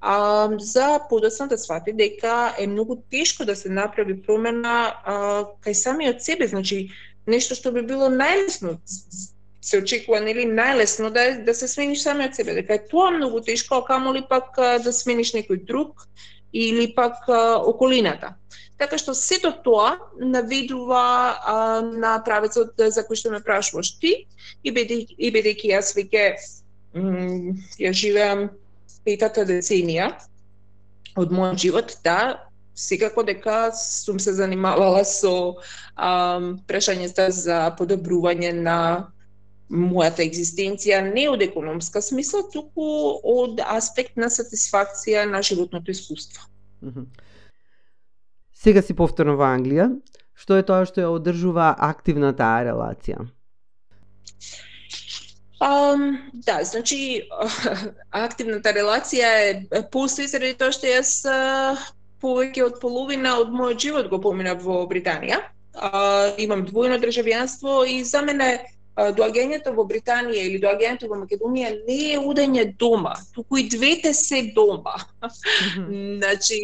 а, 0.00 0.48
за 0.58 1.00
подоцна 1.08 1.48
да 1.48 1.58
свати 1.58 1.92
дека 1.92 2.54
е 2.58 2.66
многу 2.66 2.96
тешко 3.10 3.44
да 3.44 3.56
се 3.56 3.68
направи 3.68 4.22
промена 4.22 4.94
а, 5.04 5.14
кај 5.64 5.72
самиот 5.72 6.22
себе, 6.22 6.46
значи 6.46 6.90
нешто 7.26 7.54
што 7.54 7.72
би 7.72 7.82
било 7.82 8.08
најлесно 8.08 8.78
се 9.60 9.82
очекува 9.82 10.20
нели 10.20 10.46
најлесно 10.46 11.10
да 11.10 11.24
да 11.44 11.54
се 11.54 11.68
смениш 11.68 12.02
самиот 12.02 12.34
себе, 12.34 12.54
дека 12.54 12.74
е 12.74 12.86
тоа 12.88 13.10
многу 13.10 13.40
тешко, 13.40 13.74
а 13.74 13.84
камоли 13.84 14.24
пак 14.28 14.54
да 14.56 14.92
смениш 14.92 15.34
некој 15.34 15.64
друг 15.64 16.06
или 16.52 16.94
пак 16.94 17.28
а, 17.28 17.58
околината. 17.58 18.34
Така 18.78 18.98
што 18.98 19.14
сето 19.14 19.50
тоа 19.64 19.98
наведува 20.22 21.02
а, 21.02 21.56
на 21.82 22.18
правецот 22.24 22.78
за 22.78 23.02
кој 23.02 23.18
што 23.18 23.34
ме 23.34 23.42
прашуваш 23.42 23.96
ти 23.98 24.14
и 24.62 24.72
бидејќи 24.72 25.18
и 25.18 25.32
бидејќи 25.34 25.74
јас 25.74 25.90
веќе 25.98 26.30
ја 27.78 27.92
живеам 27.92 28.48
петата 29.04 29.44
деценија 29.48 30.12
од 31.18 31.32
мојот 31.34 31.58
живот, 31.58 31.94
да, 32.04 32.48
секако 32.78 33.24
дека 33.26 33.70
сум 33.74 34.20
се 34.22 34.32
занимавала 34.38 35.02
со 35.04 35.58
а, 35.96 36.38
прашањата 36.70 37.30
за 37.34 37.60
подобрување 37.78 38.52
на 38.54 38.78
мојата 39.68 40.22
екзистенција 40.24 41.00
не 41.04 41.26
од 41.28 41.42
економска 41.44 42.00
смисла, 42.04 42.44
туку 42.52 42.86
од 43.22 43.60
аспект 43.66 44.16
на 44.16 44.30
сатисфакција 44.32 45.26
на 45.28 45.42
животното 45.42 45.90
искуство. 45.90 46.46
Сега 48.54 48.82
си 48.82 48.94
повторно 48.94 49.36
во 49.36 49.48
Англија. 49.50 49.90
Што 50.38 50.54
е 50.54 50.62
тоа 50.62 50.86
што 50.86 51.02
ја 51.02 51.10
одржува 51.10 51.72
активната 51.82 52.46
релација? 52.62 53.26
Um, 55.58 56.18
да, 56.32 56.60
значи 56.62 57.22
активната 58.10 58.70
релација 58.70 59.30
е 59.50 59.82
постои 59.90 60.28
заради 60.30 60.54
тоа 60.54 60.70
што 60.74 60.86
јас 60.86 61.12
повеќе 62.22 62.66
од 62.66 62.80
половина 62.82 63.36
од 63.42 63.50
мојот 63.50 63.82
живот 63.82 64.10
го 64.10 64.20
поминав 64.22 64.62
во 64.62 64.84
Британија. 64.90 65.42
Uh, 65.78 66.34
имам 66.42 66.66
двојно 66.66 66.98
државјанство 67.02 67.84
и 67.86 68.02
за 68.04 68.22
мене 68.22 68.58
доаѓањето 68.98 69.72
во 69.76 69.84
Британија 69.86 70.46
или 70.46 70.58
доаѓањето 70.62 71.08
во 71.10 71.20
Македонија 71.20 71.70
не 71.86 71.98
е 72.14 72.18
удење 72.18 72.64
дома, 72.78 73.14
туку 73.34 73.58
и 73.58 73.68
двете 73.70 74.12
се 74.14 74.42
дома. 74.54 74.96
значи, 76.18 76.58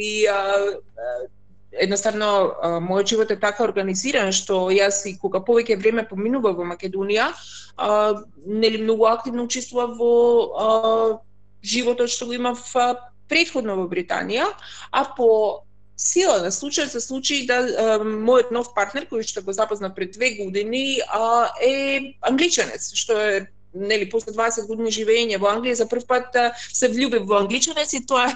едноставно 1.80 2.80
мојот 2.84 3.08
живот 3.08 3.30
е 3.30 3.40
така 3.40 3.64
организиран 3.64 4.32
што 4.32 4.68
јас 4.74 5.04
и 5.08 5.16
кога 5.18 5.40
повеќе 5.44 5.78
време 5.80 6.06
поминува 6.08 6.52
во 6.54 6.66
Македонија, 6.68 7.30
а, 7.76 8.22
нели 8.46 8.82
многу 8.82 9.06
активно 9.06 9.44
учествував 9.44 9.96
во 9.98 10.14
а, 10.44 11.18
животот 11.64 12.10
што 12.10 12.26
го 12.26 12.34
имав 12.34 12.60
а, 12.76 12.94
предходно 13.28 13.76
во 13.76 13.88
Британија, 13.88 14.46
а 14.92 15.04
по 15.16 15.64
сила 15.96 16.40
на 16.42 16.50
случај 16.50 16.88
се 16.90 17.00
случи 17.00 17.44
да 17.46 17.58
а, 17.62 17.98
мојот 18.04 18.52
нов 18.52 18.74
партнер 18.74 19.08
кој 19.10 19.26
што 19.26 19.42
го 19.42 19.52
запозна 19.52 19.94
пред 19.94 20.14
две 20.18 20.34
години 20.38 21.00
а, 21.08 21.50
е 21.62 22.14
англичанец, 22.20 22.92
што 22.94 23.18
е 23.18 23.46
нели 23.74 24.08
после 24.10 24.32
20 24.32 24.66
години 24.66 24.92
живење 24.94 25.38
во 25.42 25.50
Англија 25.52 25.80
за 25.82 25.86
прв 25.90 26.06
пат 26.08 26.36
се 26.72 26.88
влюбив 26.88 27.26
во 27.28 27.40
англичанец 27.42 27.92
и 27.92 28.04
тоа 28.06 28.30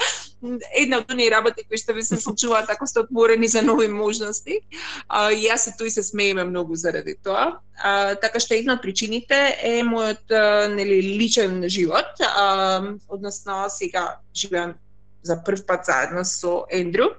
една 0.82 1.00
од 1.02 1.10
оние 1.12 1.30
работи 1.30 1.64
кои 1.66 1.78
што 1.80 1.94
ви 1.96 2.02
се 2.06 2.20
случуваат 2.20 2.70
ако 2.70 2.86
сте 2.86 3.00
отворени 3.00 3.48
за 3.48 3.62
нови 3.62 3.88
можности. 3.88 4.60
А, 5.08 5.30
и 5.32 5.48
јас 5.48 5.68
и 5.68 5.74
тој 5.78 5.90
се 5.90 6.02
смееме 6.02 6.44
многу 6.44 6.76
заради 6.76 7.16
тоа. 7.22 7.58
А, 7.82 8.14
така 8.14 8.40
што 8.40 8.54
една 8.54 8.78
од 8.78 8.82
причините 8.82 9.38
е 9.62 9.82
мојот 9.86 10.34
нели 10.74 11.00
личен 11.18 11.64
живот, 11.68 12.22
а, 12.22 12.94
односно 13.08 13.66
сега 13.68 14.18
живеам 14.34 14.74
за 15.22 15.42
прв 15.44 15.66
пат 15.66 15.86
заедно 15.86 16.24
со 16.24 16.64
Ендрю 16.70 17.10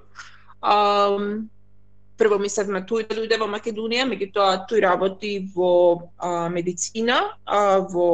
прво 2.20 2.36
мислевме 2.38 2.82
тој 2.84 3.08
да 3.08 3.16
дојде 3.16 3.38
во 3.40 3.48
Македонија, 3.48 4.04
меѓутоа 4.10 4.66
тој 4.68 4.84
работи 4.84 5.32
во 5.54 5.72
а, 6.18 6.48
медицина, 6.52 7.20
а, 7.44 7.80
во 7.80 8.10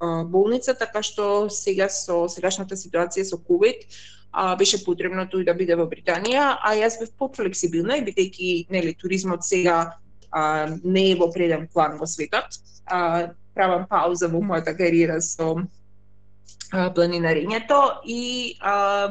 а, 0.00 0.24
болница, 0.26 0.74
така 0.74 1.02
што 1.06 1.46
сега 1.52 1.88
со 1.92 2.24
сегашната 2.32 2.78
ситуација 2.78 3.28
со 3.30 3.38
COVID 3.38 3.86
а, 4.32 4.56
беше 4.58 4.82
потребно 4.84 5.28
тој 5.30 5.46
да 5.46 5.54
биде 5.54 5.78
во 5.78 5.86
Британија, 5.90 6.58
а 6.58 6.74
јас 6.78 6.98
бев 7.00 7.14
пофлексибилна 7.18 7.98
и 7.98 8.06
бидејќи 8.10 8.68
нели 8.74 8.94
туризмот 8.98 9.46
сега 9.46 9.78
а, 10.30 10.42
не 10.84 11.10
е 11.12 11.16
во 11.16 11.30
преден 11.32 11.68
план 11.72 11.98
во 11.98 12.06
светот, 12.06 12.58
а, 12.86 13.30
правам 13.54 13.86
пауза 13.90 14.28
во 14.28 14.42
мојата 14.42 14.74
кариера 14.76 15.20
со 15.22 15.54
а, 16.72 16.90
планинарењето 16.90 18.02
и 18.04 18.56
а, 18.60 19.10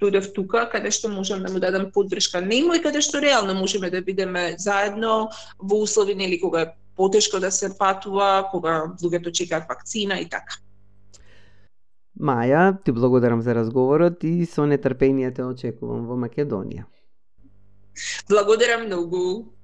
дојдов 0.00 0.32
тука 0.34 0.64
каде 0.72 0.90
што 0.90 1.08
можам 1.08 1.42
да 1.44 1.52
му 1.52 1.60
дадам 1.60 1.90
поддршка 1.92 2.40
нему 2.40 2.74
и 2.74 2.82
каде 2.82 3.00
што 3.00 3.20
реално 3.20 3.54
можеме 3.54 3.90
да 3.90 4.00
бидеме 4.00 4.54
заедно 4.58 5.30
во 5.58 5.82
услови 5.84 6.14
нели 6.14 6.40
кога 6.40 6.62
е 6.62 6.72
потешко 6.96 7.40
да 7.40 7.50
се 7.50 7.70
патува, 7.78 8.48
кога 8.50 8.92
луѓето 9.02 9.32
чекаат 9.32 9.68
вакцина 9.68 10.20
и 10.20 10.28
така. 10.28 10.60
Маја, 12.20 12.76
ти 12.84 12.92
благодарам 12.92 13.40
за 13.40 13.54
разговорот 13.54 14.24
и 14.24 14.44
со 14.44 14.66
нетрпение 14.66 15.30
те 15.32 15.46
очекувам 15.46 16.04
во 16.04 16.18
Македонија. 16.20 16.84
Благодарам 18.28 18.84
многу. 18.86 19.54